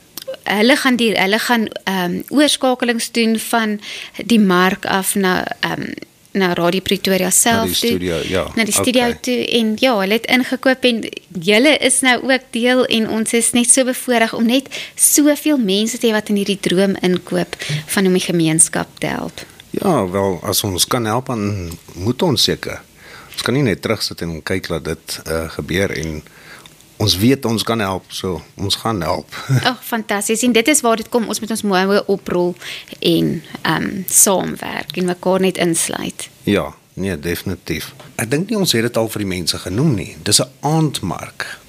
hulle 0.44 0.76
gaan 0.76 0.96
die 0.96 1.12
hulle 1.12 1.38
gaan 1.38 1.68
ehm 1.84 2.04
um, 2.04 2.24
oorskakelings 2.28 3.10
doen 3.10 3.38
van 3.38 3.80
die 4.24 4.40
mark 4.40 4.86
af 4.86 5.14
na 5.14 5.44
ehm 5.60 5.80
um, 5.82 5.94
na 6.34 6.52
Radio 6.54 6.80
Pretoria 6.80 7.30
self 7.30 7.54
na 7.56 7.64
die 7.70 7.74
studio 7.74 8.16
toe, 8.20 8.30
ja 8.30 8.42
na 8.56 8.64
die 8.66 8.74
studio 8.74 9.02
okay. 9.06 9.18
toe 9.22 9.36
en 9.58 9.74
ja 9.78 9.92
hulle 10.00 10.18
het 10.18 10.26
ingekoop 10.34 10.86
en 10.90 11.02
julle 11.46 11.76
is 11.88 12.00
nou 12.06 12.16
ook 12.26 12.48
deel 12.56 12.84
en 12.96 13.08
ons 13.18 13.36
is 13.38 13.52
net 13.54 13.70
so 13.70 13.86
bevoorreg 13.86 14.34
om 14.34 14.46
net 14.50 14.70
soveel 14.98 15.60
mense 15.62 15.98
te 15.98 16.10
hê 16.10 16.14
wat 16.16 16.32
in 16.34 16.40
hierdie 16.42 16.58
droom 16.60 16.96
inkoop 17.06 17.54
van 17.94 18.10
om 18.10 18.18
die 18.18 18.24
gemeenskap 18.26 18.90
te 18.98 19.12
help. 19.14 19.44
Ja 19.78 19.94
wel 20.10 20.40
as 20.42 20.64
ons 20.66 20.86
kan 20.90 21.06
help 21.06 21.30
dan 21.30 21.70
moet 21.94 22.22
ons 22.22 22.50
seker. 22.50 22.82
Ons 23.34 23.46
kan 23.46 23.54
nie 23.54 23.66
net 23.66 23.82
terugsit 23.82 24.22
en 24.26 24.40
kyk 24.42 24.72
dat 24.74 24.90
dit 24.90 25.20
uh, 25.26 25.46
gebeur 25.54 25.94
en 25.94 26.18
ons 26.96 27.16
weet 27.16 27.44
ons 27.44 27.62
kan 27.62 27.80
help, 27.80 28.04
so 28.08 28.42
ons 28.54 28.76
gaan 28.76 29.00
help. 29.02 29.34
Ag, 29.70 29.84
fantasties. 29.84 30.42
En 30.42 30.52
dit 30.52 30.68
is 30.68 30.80
waar 30.80 30.96
dit 30.96 31.08
kom, 31.08 31.28
ons 31.28 31.40
moet 31.40 31.50
ons 31.50 31.62
mooi 31.62 32.00
oprol 32.06 32.54
en 33.00 33.42
ehm 33.62 33.82
um, 33.82 34.04
saamwerk 34.08 34.96
en 34.96 35.04
mekaar 35.04 35.40
net 35.40 35.56
insluit. 35.56 36.28
Ja, 36.42 36.74
nee, 36.94 37.18
definitief. 37.18 37.92
Ek 38.16 38.30
dink 38.30 38.48
nie 38.50 38.58
ons 38.58 38.72
het 38.72 38.86
dit 38.86 38.96
al 38.96 39.08
vir 39.08 39.24
die 39.24 39.32
mense 39.36 39.58
genoem 39.58 39.94
nie. 39.94 40.16
Dis 40.22 40.40
'n 40.40 40.50
aandmark. 40.60 41.63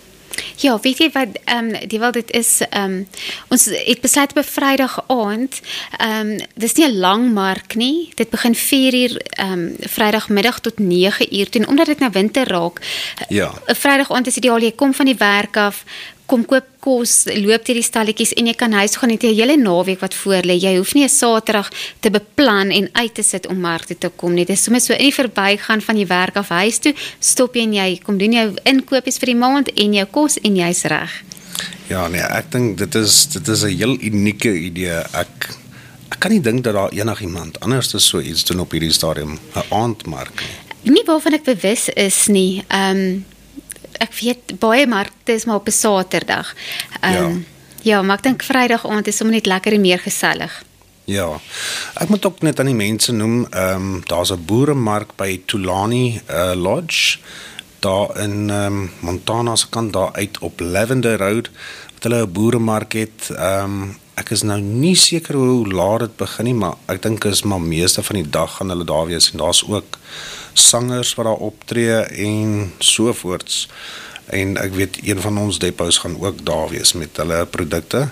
Ja, 0.58 0.80
weet 0.82 0.98
jy 0.98 1.10
wat 1.14 1.40
ehm 1.44 1.74
um, 1.76 1.88
die 1.88 2.00
wel 2.00 2.12
dit 2.12 2.32
is 2.32 2.62
ehm 2.70 2.84
um, 2.84 3.08
ons 3.48 3.66
het 3.66 4.02
besluit 4.02 4.38
op 4.38 4.46
Vrydag 4.46 5.04
aand 5.08 5.60
ehm 5.98 6.32
um, 6.32 6.40
dis 6.56 6.74
nie 6.74 6.88
'n 6.88 6.98
lang 6.98 7.34
mark 7.34 7.76
nie. 7.76 8.12
Dit 8.16 8.30
begin 8.30 8.56
4 8.56 8.94
uur 8.94 9.18
ehm 9.18 9.52
um, 9.52 9.76
Vrydagmiddag 9.80 10.60
tot 10.60 10.80
9 10.80 11.36
uur 11.36 11.50
toe 11.50 11.68
omdat 11.68 11.86
dit 11.86 12.00
nou 12.00 12.12
winter 12.12 12.48
raak. 12.48 12.82
Ja. 13.28 13.54
'n 13.66 13.76
Vrydag 13.76 14.12
aand 14.12 14.28
is 14.28 14.38
ideaal 14.38 14.62
jy 14.62 14.72
kom 14.72 14.94
van 14.94 15.06
die 15.06 15.18
werk 15.18 15.58
af 15.58 15.84
kom 16.26 16.46
koop 16.46 16.66
kos, 16.82 17.26
loop 17.30 17.66
deur 17.66 17.78
die 17.78 17.86
stalletjies 17.86 18.34
en 18.40 18.50
jy 18.50 18.56
kan 18.58 18.74
huis 18.74 18.96
gaan 18.98 19.10
net 19.10 19.24
'n 19.24 19.34
hele 19.34 19.58
naweek 19.58 20.00
wat 20.02 20.14
voor 20.14 20.44
lê. 20.44 20.58
Jy 20.58 20.78
hoef 20.78 20.94
nie 20.94 21.04
'n 21.04 21.10
Saterdag 21.10 21.70
te 22.00 22.10
beplan 22.10 22.72
en 22.72 22.90
uit 22.94 23.14
te 23.14 23.24
sit 23.24 23.48
om 23.48 23.60
mark 23.60 23.86
toe 23.86 23.98
te 23.98 24.10
kom 24.10 24.34
nie. 24.34 24.46
Dit 24.46 24.58
is 24.58 24.64
sommer 24.64 24.82
so 24.82 24.94
in 24.94 25.10
die 25.10 25.14
verbygaan 25.14 25.82
van 25.82 25.96
die 25.96 26.08
werk 26.08 26.36
af 26.36 26.50
huis 26.50 26.80
toe, 26.80 26.94
stop 27.20 27.56
jy 27.56 27.62
en 27.62 27.74
jy 27.74 28.00
kom 28.04 28.18
doen 28.18 28.34
jou 28.34 28.54
inkopies 28.64 29.18
vir 29.18 29.26
die 29.28 29.36
maand 29.36 29.74
en 29.74 29.94
jou 29.94 30.06
kos 30.06 30.38
en 30.42 30.56
jy's 30.56 30.84
reg. 30.84 31.24
Ja, 31.88 32.08
nee, 32.08 32.22
ek 32.22 32.52
dink 32.52 32.78
dit 32.78 32.96
is 32.96 33.28
dit 33.28 33.48
is 33.48 33.64
'n 33.64 33.78
heel 33.78 33.98
unieke 34.02 34.54
idee. 34.54 35.04
Ek 35.14 35.50
ek 36.10 36.20
kan 36.20 36.32
nie 36.32 36.42
dink 36.42 36.64
dat 36.64 36.74
daar 36.74 36.92
enigiemand 36.92 37.60
anders 37.60 37.94
is 37.94 38.08
so 38.08 38.20
iets 38.20 38.44
doen 38.44 38.60
op 38.60 38.72
hierdie 38.72 38.92
stadium, 38.92 39.40
'n 39.56 39.64
aandmark 39.70 40.42
nie. 40.42 40.94
Nie 40.94 41.04
waarvan 41.06 41.34
ek 41.34 41.44
bewus 41.44 41.90
is 41.90 42.28
nie. 42.28 42.64
Ehm 42.68 42.98
um, 42.98 43.26
ek 43.98 44.14
weet 44.22 44.60
baie 44.60 44.88
markte 44.88 45.34
is 45.34 45.46
maar 45.46 45.56
op 45.56 45.68
'n 45.68 45.72
Saterdag. 45.72 46.54
Ehm 47.02 47.24
um, 47.24 47.46
ja. 47.82 47.98
ja, 47.98 48.02
maar 48.02 48.18
ek 48.18 48.24
dink 48.24 48.44
Vrydag 48.44 48.88
aand 48.88 49.08
is 49.08 49.18
sommer 49.18 49.36
net 49.36 49.46
lekker 49.46 49.74
en 49.74 49.82
meer 49.82 50.00
gesellig. 50.00 50.64
Ja. 51.06 51.40
Ek 51.94 52.10
moet 52.10 52.26
ook 52.26 52.42
net 52.42 52.60
aan 52.60 52.72
die 52.72 52.76
mense 52.76 53.12
noem, 53.12 53.46
ehm 53.50 53.76
um, 53.76 54.02
daar's 54.06 54.32
'n 54.32 54.46
boeremark 54.46 55.16
by 55.16 55.42
Tulani 55.46 56.22
uh, 56.30 56.52
Lodge 56.56 57.18
daar 57.80 58.18
in 58.20 58.50
ehm 58.50 58.66
um, 58.66 58.92
Montana 59.00 59.56
se 59.56 59.70
kant 59.70 59.94
daar 59.94 60.14
uit 60.14 60.38
op 60.40 60.60
Lavender 60.60 61.18
Road 61.18 61.50
wat 61.94 62.04
hulle 62.04 62.26
'n 62.26 62.32
boeremark 62.32 62.94
het. 62.94 63.30
Ehm 63.30 63.64
um, 63.64 63.98
ek 64.16 64.30
is 64.30 64.42
nou 64.42 64.60
nie 64.62 64.96
seker 64.96 65.36
hoe 65.36 65.68
laat 65.68 66.00
dit 66.00 66.16
begin 66.16 66.46
nie, 66.46 66.54
maar 66.54 66.76
ek 66.86 67.02
dink 67.02 67.24
is 67.24 67.44
maar 67.44 67.62
meeste 67.62 68.04
van 68.04 68.16
die 68.16 68.30
dag 68.30 68.56
gaan 68.56 68.70
hulle 68.70 68.84
daar 68.84 69.06
wees 69.06 69.32
en 69.32 69.38
daar's 69.38 69.64
ook 69.68 69.98
sangers 70.56 71.14
wat 71.16 71.28
daar 71.28 71.44
optree 71.50 72.00
en 72.28 72.74
so 72.80 73.14
voorts. 73.14 73.68
En 74.26 74.56
ek 74.58 74.74
weet 74.74 74.98
een 75.04 75.22
van 75.22 75.38
ons 75.38 75.60
depots 75.60 75.98
gaan 76.02 76.18
ook 76.20 76.46
daar 76.46 76.70
wees 76.70 76.94
met 76.94 77.18
hulle 77.22 77.46
produkte. 77.46 78.08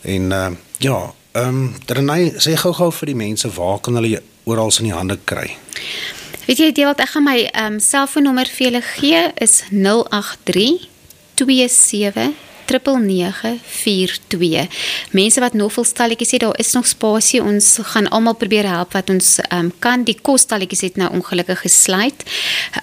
En 0.00 0.30
uh, 0.30 0.48
ja, 0.78 0.98
ehm 1.32 1.48
um, 1.48 1.74
Renay 1.86 2.32
sê 2.40 2.56
gou-gou 2.56 2.90
vir 3.00 3.12
die 3.12 3.18
mense 3.18 3.50
waar 3.54 3.78
kan 3.80 3.94
hulle 4.00 4.22
oral 4.48 4.72
in 4.78 4.88
die 4.88 4.96
hande 4.96 5.18
kry? 5.24 5.56
Weet 6.48 6.58
jy, 6.58 6.84
wat 6.88 7.02
ek 7.04 7.12
gaan 7.14 7.26
my 7.28 7.38
ehm 7.44 7.76
um, 7.76 7.80
selfoonnommer 7.80 8.48
vir 8.48 8.70
julle 8.70 8.84
gee 8.96 9.22
is 9.44 9.62
083 9.70 10.88
27 11.38 12.47
0942. 12.68 14.68
Mense 15.10 15.40
wat 15.40 15.56
nog 15.58 15.72
vol 15.72 15.84
stalletjies 15.84 16.30
het, 16.36 16.40
daar 16.40 16.58
is 16.58 16.72
nog 16.72 16.86
spasie. 16.86 17.42
Ons 17.42 17.78
gaan 17.92 18.08
almal 18.08 18.34
probeer 18.34 18.68
help 18.68 18.92
wat 18.92 19.10
ons 19.10 19.38
um, 19.52 19.72
kan. 19.78 20.04
Die 20.04 20.18
kosstalletjies 20.22 20.80
het 20.80 20.96
nou 21.00 21.10
ongelukkig 21.12 21.60
gesluit. 21.66 22.24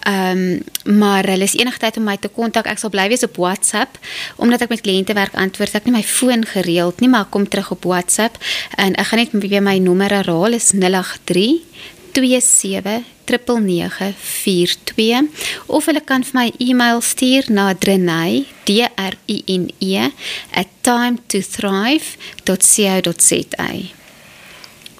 Ehm 0.03 0.37
um, 0.37 0.63
maar 0.85 1.25
hulle 1.25 1.43
is 1.43 1.55
enigtyd 1.57 1.97
om 1.97 2.03
my 2.03 2.17
te 2.21 2.29
kontak. 2.29 2.67
Ek 2.69 2.79
sal 2.79 2.91
bly 2.93 3.07
wees 3.09 3.25
op 3.25 3.39
WhatsApp 3.41 3.97
omdat 4.35 4.61
ek 4.65 4.75
met 4.75 4.83
kliënte 4.85 5.15
werk 5.17 5.33
antwoord 5.33 5.79
ek 5.79 5.89
nie 5.89 5.95
my 5.95 6.03
foon 6.05 6.45
gereeld 6.45 7.01
nie, 7.01 7.09
maar 7.09 7.25
kom 7.29 7.49
terug 7.49 7.71
op 7.73 7.89
WhatsApp 7.89 8.37
en 8.77 8.93
ek 8.93 9.09
gaan 9.09 9.23
net 9.23 9.33
weer 9.33 9.65
my 9.65 9.79
nommer 9.81 10.13
herhaal 10.13 10.53
is 10.53 10.69
083 10.77 11.65
27 12.13 13.14
0942 13.25 15.29
of 15.65 15.85
hulle 15.85 16.03
kan 16.03 16.23
vir 16.23 16.39
my 16.39 16.51
e-mail 16.57 17.01
stuur 17.01 17.43
na 17.49 17.73
drenay 17.73 18.45
d 18.65 18.81
r 18.85 19.17
e 19.25 19.41
n 19.45 19.69
e 19.79 20.09
@timetothrive.co.za 20.81 23.69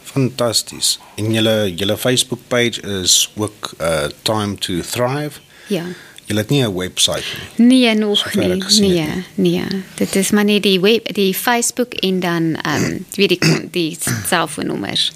Fantasties. 0.04 1.00
En 1.16 1.34
julle 1.34 1.74
julle 1.76 1.98
Facebook 1.98 2.40
page 2.48 2.82
is 2.82 3.32
ook 3.36 3.74
uh 3.82 4.04
time 4.22 4.56
to 4.56 4.82
thrive. 4.82 5.32
Ja. 5.68 5.84
Julle 6.26 6.40
het 6.40 6.50
nie 6.50 6.64
'n 6.64 6.76
webwerf 6.76 7.38
nie. 7.56 7.68
Nee, 7.68 7.96
nog 7.96 8.34
nie. 8.34 8.64
Nee, 8.80 9.24
nee. 9.36 9.64
Dit 9.96 10.16
is 10.16 10.32
maar 10.32 10.46
net 10.46 10.64
die 10.64 10.80
web 10.80 11.14
die 11.14 11.34
Facebook 11.34 11.94
en 11.94 12.20
dan 12.20 12.56
ehm 12.56 12.84
um, 12.84 13.06
wie 13.12 13.28
die 13.28 13.40
die 13.72 13.98
selfoonnommers. 14.28 15.12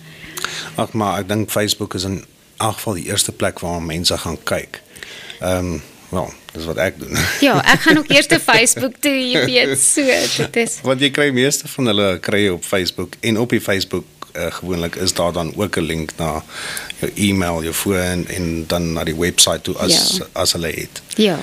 Ag 0.75 0.91
maar 0.91 1.19
ek 1.19 1.27
dink 1.27 1.49
Facebook 1.49 1.93
is 1.93 2.03
'n 2.03 2.23
elk 2.59 2.77
geval 2.79 2.99
die 2.99 3.07
eerste 3.09 3.31
plek 3.31 3.59
waar 3.59 3.81
mense 3.81 4.17
gaan 4.17 4.37
kyk. 4.43 4.81
Ehm 5.39 5.73
um, 5.73 5.81
wel, 6.09 6.33
dis 6.53 6.65
wat 6.65 6.77
ek 6.77 6.99
doen. 6.99 7.17
Ja, 7.47 7.59
ek 7.63 7.83
gaan 7.85 7.97
ook 7.97 8.09
eers 8.09 8.27
te 8.27 8.39
Facebook 8.51 8.95
toe, 8.99 9.13
jy 9.13 9.43
weet, 9.45 9.75
so 9.79 10.05
dit 10.43 10.55
is. 10.63 10.79
Want 10.83 11.03
jy 11.03 11.11
kry 11.13 11.29
meeste 11.35 11.67
van 11.67 11.91
hulle 11.91 12.07
kry 12.19 12.47
op 12.49 12.65
Facebook 12.65 13.13
en 13.19 13.37
op 13.39 13.53
die 13.53 13.61
Facebook 13.61 14.07
uh, 14.33 14.49
gewoonlik 14.59 14.95
is 14.95 15.13
daar 15.13 15.33
dan 15.33 15.53
ook 15.55 15.77
'n 15.77 15.85
link 15.85 16.11
na 16.17 16.43
jou 16.99 17.11
e-mail, 17.15 17.61
jou 17.63 17.73
foon 17.73 18.27
en 18.27 18.67
dan 18.67 18.93
na 18.93 19.03
die 19.03 19.15
webwerf 19.15 19.61
toe 19.61 19.77
as 19.77 20.17
ja. 20.17 20.25
as 20.31 20.53
hulle 20.57 20.71
het. 20.73 21.01
Ja. 21.15 21.39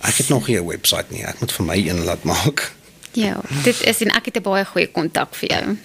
Ek 0.00 0.16
het 0.16 0.28
nog 0.28 0.46
nie 0.46 0.58
'n 0.58 0.66
webwerf 0.66 1.04
nie. 1.08 1.24
Ek 1.24 1.40
moet 1.40 1.52
vir 1.52 1.64
my 1.64 1.76
een 1.88 2.04
laat 2.04 2.22
maak. 2.22 2.72
Ja, 3.12 3.40
dit 3.64 3.82
is 3.82 4.00
en 4.00 4.10
ek 4.10 4.24
het 4.24 4.36
'n 4.36 4.42
baie 4.42 4.64
goeie 4.64 4.90
kontak 4.90 5.34
vir 5.34 5.50
jou. 5.50 5.76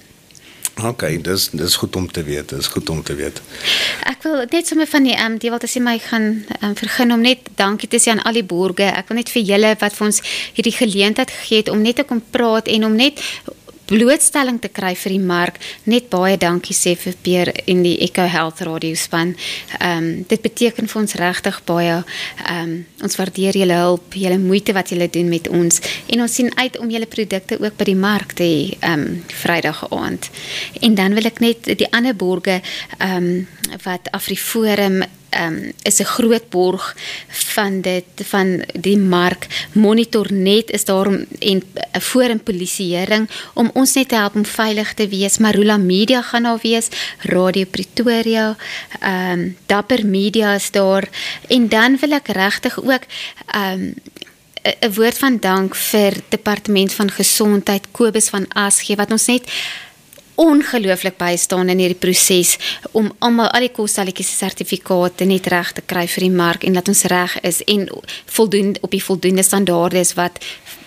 OK, 0.82 1.24
dis 1.24 1.50
dis 1.50 1.76
goed 1.76 1.96
om 1.96 2.12
te 2.12 2.24
weet. 2.24 2.50
Dis 2.50 2.68
goed 2.68 2.90
om 2.90 3.04
te 3.04 3.16
weet. 3.16 3.42
Ek 4.10 4.24
wil 4.26 4.46
net 4.50 4.68
sommer 4.68 4.90
van 4.90 5.06
die 5.06 5.14
ehm 5.14 5.36
um, 5.36 5.38
die 5.38 5.52
wat 5.54 5.64
as 5.68 5.76
jy 5.78 5.84
my 5.86 6.00
gaan 6.02 6.26
um, 6.62 6.74
vergun 6.76 7.14
om 7.14 7.22
net 7.22 7.52
dankie 7.60 7.90
te 7.90 8.02
sê 8.02 8.10
aan 8.10 8.24
al 8.26 8.40
die 8.40 8.46
borgers. 8.48 8.96
Ek 8.98 9.12
wil 9.12 9.22
net 9.22 9.30
vir 9.30 9.46
julle 9.52 9.76
wat 9.80 9.94
vir 9.94 10.08
ons 10.08 10.22
hierdie 10.58 10.74
geleentheid 10.74 11.32
gegee 11.32 11.62
het 11.62 11.70
om 11.70 11.82
net 11.86 12.02
te 12.02 12.08
kom 12.10 12.24
praat 12.34 12.72
en 12.74 12.90
om 12.90 12.96
net 12.98 13.22
blootstelling 13.90 14.60
te 14.62 14.70
kry 14.72 14.94
vir 14.96 15.16
die 15.16 15.24
mark. 15.24 15.60
Net 15.90 16.10
baie 16.14 16.38
dankie 16.40 16.76
sê 16.76 16.96
vir 17.00 17.16
Peer 17.24 17.52
en 17.68 17.84
die 17.86 17.96
Echo 18.06 18.26
Health 18.30 18.64
Radio 18.68 18.96
span. 19.00 19.36
Ehm 19.80 19.98
um, 19.98 20.10
dit 20.28 20.42
beteken 20.42 20.88
vir 20.88 21.02
ons 21.02 21.16
regtig 21.20 21.60
baie. 21.68 21.98
Ehm 22.46 22.62
um, 22.62 22.76
ons 23.04 23.18
waardeer 23.20 23.58
julle 23.60 23.80
hulp, 23.80 24.16
julle 24.16 24.40
moeite 24.40 24.74
wat 24.74 24.94
julle 24.94 25.10
doen 25.12 25.30
met 25.30 25.50
ons 25.52 25.82
en 26.08 26.22
ons 26.24 26.36
sien 26.40 26.50
uit 26.56 26.78
om 26.80 26.90
julle 26.90 27.10
produkte 27.10 27.60
ook 27.60 27.78
by 27.78 27.90
die 27.92 28.00
mark 28.00 28.38
te 28.40 28.48
hê 28.48 28.62
ehm 28.80 29.08
um, 29.08 29.24
Vrydag 29.44 29.84
aand. 29.92 30.30
En 30.82 30.96
dan 30.96 31.14
wil 31.18 31.28
ek 31.32 31.42
net 31.44 31.74
die 31.78 31.92
ander 31.92 32.16
borgers 32.16 32.64
ehm 33.00 33.18
um, 33.18 33.48
wat 33.84 34.10
Afriforum 34.12 35.04
um, 35.42 35.72
is 35.82 36.00
'n 36.00 36.04
groot 36.04 36.50
borg 36.50 36.96
van 37.28 37.82
dit 37.82 38.06
van 38.24 38.64
die 38.74 38.98
mark. 38.98 39.48
Monitor 39.72 40.34
net 40.34 40.72
is 40.72 40.86
daar 40.86 41.08
om 41.08 41.26
en 41.40 41.64
'n 41.92 42.02
forum 42.02 42.44
polisieering 42.44 43.30
om 43.54 43.70
ons 43.74 43.94
net 43.94 44.10
te 44.10 44.16
help 44.16 44.36
om 44.36 44.46
veilig 44.46 44.94
te 44.94 45.08
wees. 45.08 45.38
Marula 45.38 45.78
Media 45.78 46.22
gaan 46.22 46.44
daar 46.44 46.60
wees 46.62 46.88
Radio 47.20 47.66
Pretoria 47.66 48.58
ehm 49.00 49.40
um, 49.40 49.58
Dapper 49.66 50.06
Media 50.06 50.54
is 50.54 50.72
daar. 50.72 51.10
En 51.48 51.70
dan 51.70 51.98
wil 52.00 52.12
ek 52.12 52.28
regtig 52.28 52.84
ook 52.84 53.04
ehm 53.48 53.82
um, 53.82 53.94
'n 54.64 54.94
woord 54.94 55.18
van 55.18 55.40
dank 55.40 55.76
vir 55.76 56.14
departement 56.30 56.94
van 56.94 57.12
gesondheid 57.12 57.88
Kobus 57.92 58.30
van 58.30 58.46
Asgee 58.48 58.96
wat 58.96 59.12
ons 59.12 59.26
net 59.26 59.52
ongelooflik 60.36 61.18
bystaan 61.18 61.70
in 61.70 61.82
hierdie 61.84 62.00
proses 62.00 62.58
om 62.92 63.12
almal 63.20 63.52
al 63.54 63.68
die 63.68 63.74
kostalletjies 63.74 64.32
se 64.32 64.40
sertifikate 64.42 65.28
net 65.30 65.48
reg 65.54 65.74
te 65.78 65.84
kry 65.86 66.08
vir 66.10 66.28
die 66.28 66.34
mark 66.34 66.66
en 66.66 66.78
dat 66.80 66.90
ons 66.90 67.06
reg 67.12 67.38
is 67.46 67.62
en 67.70 67.88
voldoen 68.38 68.76
op 68.82 68.92
die 68.92 69.04
voldoende 69.04 69.46
standaarde 69.46 70.02
is 70.02 70.16
wat 70.18 70.42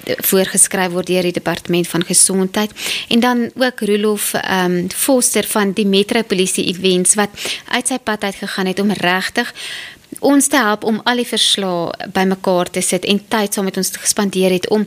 voorgeskryf 0.06 0.92
word 0.94 1.10
deur 1.10 1.26
die 1.26 1.34
departement 1.34 1.88
van 1.88 2.04
gesondheid 2.06 2.70
en 3.08 3.20
dan 3.20 3.50
ook 3.54 3.82
Rolof 3.90 4.32
ehm 4.34 4.78
um, 4.78 4.90
Foster 4.90 5.46
van 5.46 5.72
die 5.72 5.86
Metropolisie 5.86 6.66
Events 6.70 7.14
wat 7.14 7.30
uit 7.70 7.88
sy 7.88 7.98
pad 7.98 8.22
uit 8.22 8.34
gegaan 8.34 8.66
het 8.66 8.80
om 8.80 8.90
regtig 8.90 9.52
ons 10.18 10.46
te 10.48 10.56
help 10.56 10.84
om 10.84 11.00
al 11.04 11.22
die 11.22 11.28
verslae 11.28 12.10
bymekaar 12.14 12.70
te 12.70 12.80
sit 12.80 13.04
en 13.04 13.20
tyd 13.28 13.54
saam 13.54 13.64
met 13.64 13.76
ons 13.76 13.90
te 13.90 13.98
spandeer 14.02 14.54
het 14.54 14.68
om 14.70 14.86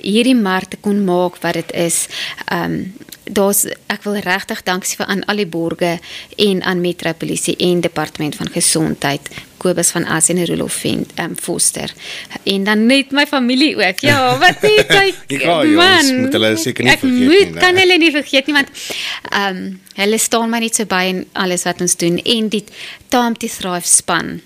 hierdie 0.00 0.36
mark 0.36 0.70
te 0.70 0.78
kon 0.80 1.04
maak 1.04 1.36
wat 1.42 1.58
dit 1.60 1.72
is. 1.86 2.06
Ehm 2.48 2.72
um, 2.72 3.08
daar's 3.24 3.66
ek 3.92 4.02
wil 4.06 4.16
regtig 4.24 4.62
dankie 4.66 4.96
vir 4.96 5.06
aan 5.12 5.24
al 5.30 5.42
die 5.42 5.46
borgers 5.46 6.00
en 6.36 6.62
aan 6.62 6.80
Metropolisie 6.80 7.56
en 7.56 7.80
Departement 7.80 8.36
van 8.36 8.50
Gesondheid 8.52 9.28
Kobus 9.60 9.90
van 9.92 10.06
As 10.08 10.30
en 10.32 10.40
Rolof 10.46 10.84
en 10.88 11.04
um, 11.20 11.36
Foster 11.36 11.92
en 12.42 12.64
dan 12.64 12.86
net 12.86 13.12
my 13.12 13.26
familie 13.26 13.76
ook. 13.76 14.00
Ja, 14.00 14.38
wat 14.38 14.62
net 14.68 14.86
kyk. 14.86 15.40
ja, 15.40 15.62
man, 15.62 16.20
moet 16.20 16.32
hulle 16.32 16.56
seker 16.56 16.84
nie 16.84 16.96
vergeet 16.96 17.28
nie. 17.28 17.40
Ek 17.40 17.50
moet 17.52 17.60
kan 17.60 17.80
hulle 17.82 17.98
nie 18.00 18.12
vergeet 18.14 18.48
nie 18.48 18.56
want 18.56 18.84
ehm 19.30 19.62
um, 19.62 19.78
hulle 20.00 20.16
staan 20.16 20.48
my 20.48 20.62
net 20.62 20.78
so 20.78 20.88
by 20.88 21.02
in 21.10 21.18
alles 21.36 21.66
wat 21.68 21.82
ons 21.84 21.96
doen 22.00 22.16
en 22.24 22.48
die 22.48 22.64
Time 23.12 23.36
to 23.36 23.50
Thrive 23.52 23.88
span 23.88 24.38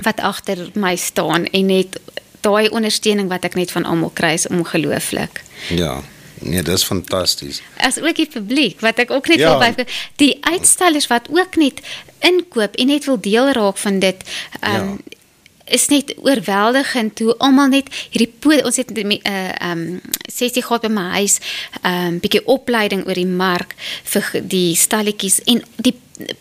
wat 0.00 0.22
agter 0.24 0.70
my 0.80 0.94
staan 0.96 1.44
en 1.52 1.68
net 1.68 1.98
daai 2.42 2.70
ondersteuning 2.72 3.28
wat 3.30 3.44
ek 3.44 3.58
net 3.58 3.70
van 3.74 3.84
almal 3.86 4.10
kry 4.16 4.32
is 4.38 4.48
ongelooflik. 4.48 5.42
Ja. 5.68 6.00
Nee, 6.42 6.62
dit 6.62 6.74
is 6.74 6.84
fantasties. 6.84 7.62
As 7.76 8.00
ook 8.00 8.16
die 8.16 8.28
publiek 8.28 8.80
wat 8.80 8.98
ek 8.98 9.10
ook 9.10 9.28
net 9.30 9.38
ja. 9.38 9.54
wil 9.54 9.74
by 9.74 9.86
die 10.20 10.36
uitstallers 10.40 11.06
wat 11.06 11.28
ook 11.30 11.56
net 11.56 11.80
inkoop 12.18 12.74
en 12.74 12.86
net 12.86 13.04
wil 13.04 13.20
deel 13.20 13.52
raak 13.54 13.78
van 13.78 13.98
dit. 13.98 14.22
Um, 14.60 14.70
ja. 14.70 15.18
is 15.64 15.86
net 15.88 16.14
oorweldigend 16.18 17.18
hoe 17.18 17.36
almal 17.38 17.70
net 17.72 17.88
hierdie 18.10 18.64
ons 18.64 18.76
het 18.76 18.90
'n 18.90 19.12
uh, 19.24 19.70
um 19.70 20.00
sessie 20.26 20.62
gehad 20.62 20.82
by 20.82 20.88
my 20.88 21.08
huis 21.22 21.38
um 21.82 22.18
bietjie 22.20 22.44
opleiding 22.46 23.06
oor 23.06 23.14
die 23.14 23.26
mark 23.26 23.74
vir 24.04 24.42
die 24.42 24.74
stalletjies 24.74 25.40
en 25.44 25.62
die 25.76 25.94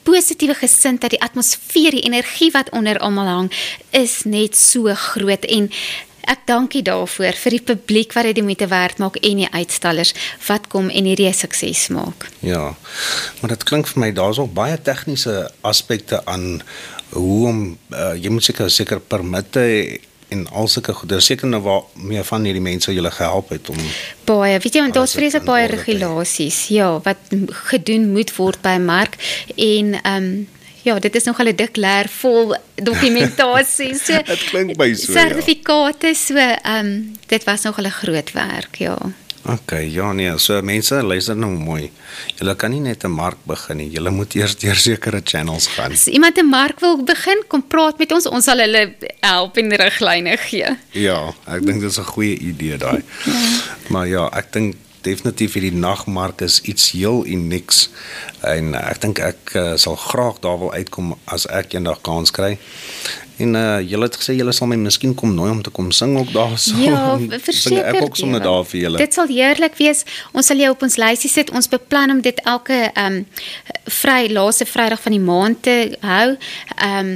positiewe 0.03 0.55
gesindheid 0.55 1.15
die 1.15 1.21
atmosfeer 1.21 1.91
die 1.91 2.05
energie 2.05 2.51
wat 2.51 2.69
onder 2.69 2.99
almal 2.99 3.27
hang 3.27 3.51
is 3.91 4.23
net 4.23 4.57
so 4.57 4.93
groot 4.93 5.45
en 5.45 5.71
Ek 6.29 6.45
dankie 6.45 6.84
daarvoor 6.86 7.34
vir 7.43 7.51
die 7.57 7.62
publiek 7.62 8.13
wat 8.13 8.29
dit 8.29 8.36
die 8.36 8.45
moeite 8.45 8.67
werd 8.67 8.97
maak 8.97 9.17
en 9.21 9.41
die 9.43 9.49
uitstallers 9.51 10.13
wat 10.47 10.67
kom 10.67 10.89
en 10.89 11.05
hierdie 11.05 11.29
'n 11.29 11.34
sukses 11.34 11.88
maak. 11.88 12.29
Ja. 12.39 12.75
Maar 13.39 13.49
dit 13.49 13.63
klink 13.63 13.88
vir 13.88 13.99
my 13.99 14.12
daar's 14.12 14.38
ook 14.38 14.53
baie 14.53 14.81
tegniese 14.81 15.51
aspekte 15.62 16.25
aan 16.25 16.62
hoe 17.10 17.47
om 17.47 17.77
uh, 17.89 18.13
jy 18.15 18.29
moet 18.29 18.43
seker 18.43 18.69
seker 18.69 18.99
permitte 18.99 19.99
en 20.31 20.45
alsulke 20.55 20.93
goeie 20.95 21.19
seker 21.19 21.49
nou 21.51 21.60
waar 21.65 21.84
meer 21.93 22.23
van 22.27 22.47
hierdie 22.47 22.63
mense 22.63 22.93
julle 22.93 23.12
gehelp 23.12 23.51
het 23.51 23.69
om 23.73 23.81
baie 24.29 24.60
weet 24.63 24.77
jy 24.77 24.86
want 24.86 24.95
daar's 24.95 25.15
vreeslik 25.17 25.43
baie 25.47 25.67
regulasies 25.71 26.69
ja 26.71 26.93
wat 27.03 27.36
gedoen 27.71 28.12
moet 28.15 28.31
word 28.38 28.62
by 28.63 28.77
mark 28.79 29.19
en 29.57 29.95
ehm 30.01 30.31
um, 30.31 30.47
Ja, 30.83 30.99
dit 30.99 31.15
is 31.15 31.23
nogal 31.23 31.47
'n 31.47 31.55
dik 31.55 31.75
leer 31.77 32.07
vol 32.09 32.55
dokumentasie. 32.75 33.93
So 34.05 34.13
Dit 34.25 34.43
klink 34.49 34.77
by 34.77 34.93
so. 34.93 35.11
Sertifikate 35.13 36.07
ja. 36.07 36.13
so 36.13 36.35
ehm 36.35 36.85
um, 36.85 37.17
dit 37.27 37.43
was 37.43 37.63
nogal 37.63 37.85
'n 37.85 37.91
groot 37.91 38.31
werk, 38.31 38.75
ja. 38.75 38.97
OK, 39.45 39.71
ja 39.89 40.11
nee, 40.13 40.37
so 40.37 40.61
mense 40.61 40.99
luister 41.01 41.35
nou 41.35 41.49
mooi. 41.57 41.87
Julle 42.37 42.53
kan 42.55 42.69
nie 42.71 42.79
net 42.79 43.03
'n 43.03 43.11
mark 43.11 43.37
begin 43.45 43.77
nie. 43.77 43.89
Julle 43.89 44.11
moet 44.11 44.35
eers 44.35 44.55
deur 44.57 44.75
sekere 44.75 45.21
channels 45.23 45.67
gaan. 45.67 45.91
As 45.91 46.07
iemand 46.07 46.37
'n 46.37 46.45
mark 46.45 46.79
wil 46.79 47.03
begin, 47.03 47.43
kom 47.47 47.67
praat 47.67 47.97
met 47.97 48.11
ons. 48.11 48.27
Ons 48.27 48.43
sal 48.45 48.57
hulle 48.59 48.93
help 49.19 49.57
en 49.57 49.75
riglyne 49.75 50.37
gee. 50.37 50.77
Ja, 50.91 51.33
ek 51.47 51.65
dink 51.65 51.81
dit 51.81 51.89
is 51.89 51.97
'n 51.97 52.03
goeie 52.03 52.37
idee 52.37 52.77
daai. 52.77 53.01
ja. 53.25 53.33
Maar 53.89 54.07
ja, 54.07 54.29
ek 54.33 54.53
dink 54.53 54.75
definitief 55.05 55.55
hierdie 55.57 55.73
nagmark 55.73 56.41
is 56.45 56.59
iets 56.61 56.91
heel 56.91 57.25
unieks 57.25 57.89
en 58.47 58.75
ek 58.77 59.01
dink 59.01 59.21
ek 59.23 59.55
uh, 59.55 59.65
sal 59.81 59.97
graag 59.99 60.39
daar 60.45 60.59
wil 60.61 60.73
uitkom 60.73 61.15
as 61.25 61.47
ek 61.49 61.75
eendag 61.77 62.01
kans 62.05 62.33
kry. 62.35 62.55
En 63.41 63.55
uh 63.55 63.79
julle 63.89 64.05
het 64.05 64.17
gesê 64.19 64.35
julle 64.37 64.53
sal 64.53 64.69
my 64.69 64.77
miskien 64.77 65.13
kom 65.17 65.33
nooi 65.35 65.49
om 65.51 65.61
te 65.65 65.73
kom 65.73 65.89
sing 65.95 66.13
ook 66.19 66.31
daar 66.33 66.57
so. 66.61 66.77
Ja, 66.77 67.17
verseker. 67.49 67.83
Ek 67.93 68.05
ook 68.05 68.19
sommer 68.19 68.43
daar 68.43 68.65
vir 68.69 68.83
julle. 68.85 69.01
Dit 69.01 69.17
sal 69.17 69.31
heerlik 69.31 69.77
wees. 69.81 70.03
Ons 70.37 70.51
sal 70.51 70.61
jou 70.61 70.71
op 70.75 70.85
ons 70.85 70.97
lysie 71.01 71.31
sit. 71.31 71.51
Ons 71.57 71.69
beplan 71.71 72.13
om 72.13 72.21
dit 72.21 72.41
elke 72.45 72.83
um 73.05 73.21
vry 74.01 74.25
laaste 74.31 74.67
Vrydag 74.69 75.01
van 75.01 75.17
die 75.17 75.23
maand 75.23 75.63
te 75.65 75.77
hou. 76.05 76.27
Um 76.85 77.15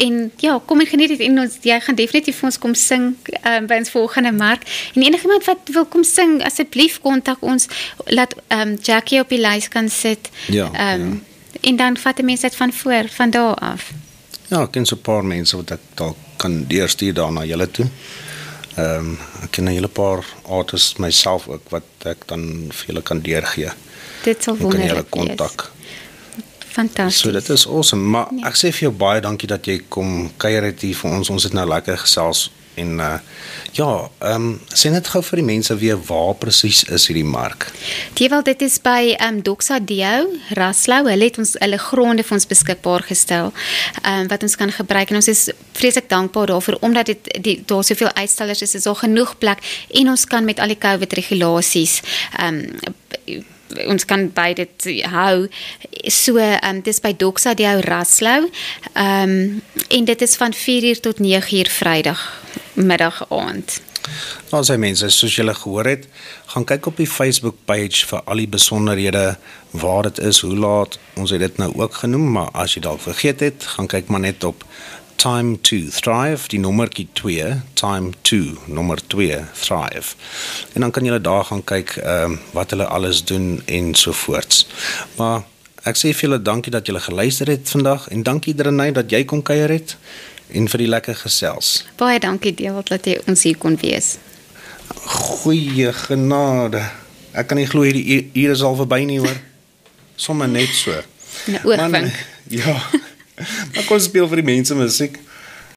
en 0.00 0.32
ja, 0.36 0.60
kom 0.66 0.80
en 0.80 0.86
geniet 0.86 1.12
dit 1.12 1.22
en 1.26 1.38
ons 1.42 1.56
jy 1.66 1.76
gaan 1.84 1.98
definitief 1.98 2.38
vir 2.40 2.48
ons 2.48 2.58
kom 2.62 2.74
sing 2.78 3.06
um, 3.44 3.66
by 3.68 3.80
ons 3.82 3.92
volgende 3.92 4.32
mark. 4.32 4.64
En 4.94 5.04
enigiemand 5.04 5.44
wat 5.48 5.72
wil 5.74 5.86
kom 5.92 6.04
sing, 6.06 6.38
asseblief 6.46 7.00
kontak 7.04 7.42
ons. 7.44 7.68
Laat 8.08 8.36
ehm 8.48 8.74
um, 8.74 8.78
Jackie 8.82 9.20
op 9.20 9.32
die 9.32 9.40
lys 9.40 9.68
kan 9.68 9.90
sit. 9.92 10.30
Ja. 10.48 10.70
Ehm 10.72 11.02
um, 11.02 11.12
ja. 11.52 11.60
en 11.70 11.76
dan 11.76 11.98
vat 12.00 12.16
die 12.16 12.24
mense 12.24 12.48
dit 12.48 12.56
van 12.56 12.72
voor 12.72 13.08
van 13.16 13.30
daar 13.30 13.54
af. 13.54 13.90
Ja, 14.48 14.62
ek 14.62 14.72
ken 14.72 14.86
so 14.86 14.96
'n 14.96 15.06
paar 15.06 15.24
mense 15.24 15.56
wat 15.56 15.70
ek 15.70 15.84
dalk 15.94 16.16
kan 16.36 16.64
deurstuur 16.66 17.14
daar 17.14 17.32
na 17.32 17.44
julle 17.44 17.70
toe. 17.70 17.86
Ehm 18.76 18.96
um, 18.96 19.18
ek 19.42 19.50
ken 19.50 19.64
'n 19.64 19.76
hele 19.76 19.88
paar 19.88 20.24
artists 20.48 20.96
myself 20.96 21.48
ook 21.48 21.68
wat 21.70 21.88
ek 22.04 22.26
dan 22.26 22.70
vir 22.72 22.86
julle 22.86 23.02
kan 23.02 23.20
deurgee. 23.20 23.70
Dit 24.22 24.42
sal 24.42 24.56
wonderlik 24.56 24.80
wees. 24.80 25.10
Kan 25.10 25.26
julle 25.26 25.36
kontak? 25.36 25.70
Fantasties. 26.70 27.20
So 27.24 27.32
dit 27.32 27.48
is 27.48 27.66
awesome, 27.66 28.02
maar 28.02 28.30
nee. 28.30 28.44
ek 28.46 28.58
sê 28.58 28.70
vir 28.70 28.88
jou 28.88 28.94
baie 28.94 29.20
dankie 29.24 29.50
dat 29.50 29.66
jy 29.66 29.80
kom 29.88 30.30
kuier 30.40 30.70
het 30.70 30.86
hier 30.86 30.94
vir 30.94 31.18
ons. 31.18 31.30
Ons 31.34 31.48
het 31.48 31.56
nou 31.56 31.66
lekker 31.66 31.98
gesels 32.06 32.48
en 32.78 32.98
uh 32.98 33.18
ja, 33.72 34.10
ehm 34.18 34.34
um, 34.34 34.60
sê 34.74 34.90
net 34.90 35.06
gou 35.12 35.20
vir 35.22 35.38
die 35.40 35.46
mense 35.46 35.74
weer 35.78 35.98
waar 36.08 36.32
presies 36.38 36.80
is 36.90 37.04
hierdie 37.06 37.26
mark. 37.26 37.68
Diewel 38.18 38.42
dit 38.46 38.62
is 38.66 38.78
by 38.82 39.12
ehm 39.12 39.36
um, 39.36 39.42
Doxa 39.46 39.78
Dio, 39.78 40.30
Raslou. 40.58 41.04
Hulle 41.06 41.28
het 41.28 41.38
ons 41.38 41.54
hulle 41.58 41.78
gronde 41.78 42.24
vir 42.26 42.38
ons 42.38 42.48
beskikbaar 42.50 43.06
gestel. 43.10 43.52
Ehm 44.02 44.24
um, 44.24 44.32
wat 44.32 44.46
ons 44.46 44.56
kan 44.62 44.74
gebruik 44.74 45.10
en 45.10 45.20
ons 45.20 45.30
is 45.34 45.44
vreeslik 45.78 46.10
dankbaar 46.10 46.54
daarvoor 46.54 46.80
omdat 46.80 47.12
dit 47.12 47.30
die 47.46 47.56
daar 47.66 47.84
soveel 47.84 48.10
uitstallers 48.14 48.62
is, 48.66 48.74
is 48.74 48.88
daar 48.88 49.02
genoeg 49.04 49.38
plek 49.38 49.62
en 50.00 50.10
ons 50.14 50.26
kan 50.26 50.44
met 50.44 50.60
al 50.60 50.74
die 50.74 50.82
COVID 50.88 51.18
regulasies 51.22 52.00
ehm 52.38 52.66
um, 53.26 53.46
ons 53.86 54.04
kan 54.04 54.28
by 54.34 54.52
dit 54.58 54.88
hou 55.12 55.48
so 56.06 56.36
ehm 56.36 56.76
um, 56.76 56.82
dis 56.82 57.00
by 57.00 57.12
Doxa 57.16 57.54
die 57.54 57.68
ou 57.68 57.80
Raslou. 57.86 58.48
Ehm 58.92 59.36
um, 59.36 59.62
en 59.88 60.04
dit 60.04 60.22
is 60.22 60.36
van 60.36 60.54
4uur 60.54 61.00
tot 61.00 61.18
9uur 61.18 61.70
Vrydag 61.70 62.26
middag 62.74 63.24
aand. 63.30 63.80
Nou 64.50 64.62
sê 64.66 64.76
mense, 64.80 65.06
soos 65.12 65.34
julle 65.36 65.54
gehoor 65.54 65.86
het, 65.86 66.06
gaan 66.52 66.64
kyk 66.66 66.88
op 66.90 66.98
die 66.98 67.08
Facebook 67.08 67.58
page 67.68 68.06
vir 68.10 68.22
al 68.24 68.42
die 68.42 68.48
besonderhede 68.50 69.24
waar 69.70 70.08
dit 70.08 70.18
is, 70.30 70.40
hoe 70.42 70.56
laat. 70.56 70.98
Ons 71.20 71.34
het 71.34 71.42
dit 71.44 71.60
nou 71.62 71.70
ook 71.78 72.00
genoem, 72.02 72.26
maar 72.38 72.50
as 72.64 72.74
jy 72.74 72.82
dalk 72.86 73.02
vergeet 73.04 73.44
het, 73.44 73.68
gaan 73.76 73.90
kyk 73.90 74.10
maar 74.10 74.24
net 74.24 74.44
op 74.44 74.64
time 75.20 75.60
to 75.60 75.76
thrive 75.92 76.48
die 76.48 76.58
nommertjie 76.58 77.08
2 77.12 77.60
time 77.74 78.12
to 78.22 78.56
nommer 78.64 78.96
2 79.06 79.44
thrive. 79.52 80.14
En 80.72 80.80
dan 80.80 80.90
kan 80.90 81.04
jy 81.04 81.18
daar 81.20 81.44
gaan 81.44 81.64
kyk 81.64 81.96
ehm 81.96 82.32
um, 82.32 82.38
wat 82.56 82.70
hulle 82.70 82.86
alles 82.86 83.24
doen 83.24 83.62
en 83.64 83.94
so 83.94 84.12
voorts. 84.12 84.66
Maar 85.16 85.42
ek 85.84 86.00
sê 86.00 86.14
vir 86.14 86.28
julle 86.28 86.40
dankie 86.42 86.72
dat 86.72 86.88
julle 86.88 87.00
geluister 87.04 87.52
het 87.52 87.68
vandag 87.68 88.08
en 88.08 88.22
dankie 88.22 88.54
Drenay 88.54 88.92
dat 88.96 89.12
jy 89.12 89.24
kom 89.24 89.42
kuier 89.42 89.68
het 89.68 89.96
en 90.48 90.68
vir 90.68 90.84
die 90.86 90.88
lekker 90.88 91.16
gesels. 91.16 91.84
Baie 92.00 92.18
dankie 92.20 92.54
Dewald 92.56 92.88
dat 92.88 93.04
jy 93.04 93.20
ons 93.28 93.44
hier 93.44 93.60
kon 93.60 93.76
wees. 93.84 94.16
Goeie 95.04 95.92
genade. 95.92 96.80
Ek 97.36 97.52
kan 97.52 97.60
nie 97.60 97.68
glo 97.68 97.84
hierdie 97.84 98.30
ure 98.32 98.56
is 98.56 98.64
al 98.64 98.80
verby 98.80 99.04
nie 99.04 99.20
hoor. 99.20 99.36
Sommer 100.16 100.48
net 100.48 100.72
so. 100.72 100.96
'n 101.46 101.60
oorwink 101.64 102.12
ja 102.60 102.74
Maar 103.74 103.86
kom 103.88 104.00
speel 104.02 104.28
vir 104.30 104.42
die 104.42 104.48
mense 104.54 104.76
musiek. 104.78 105.18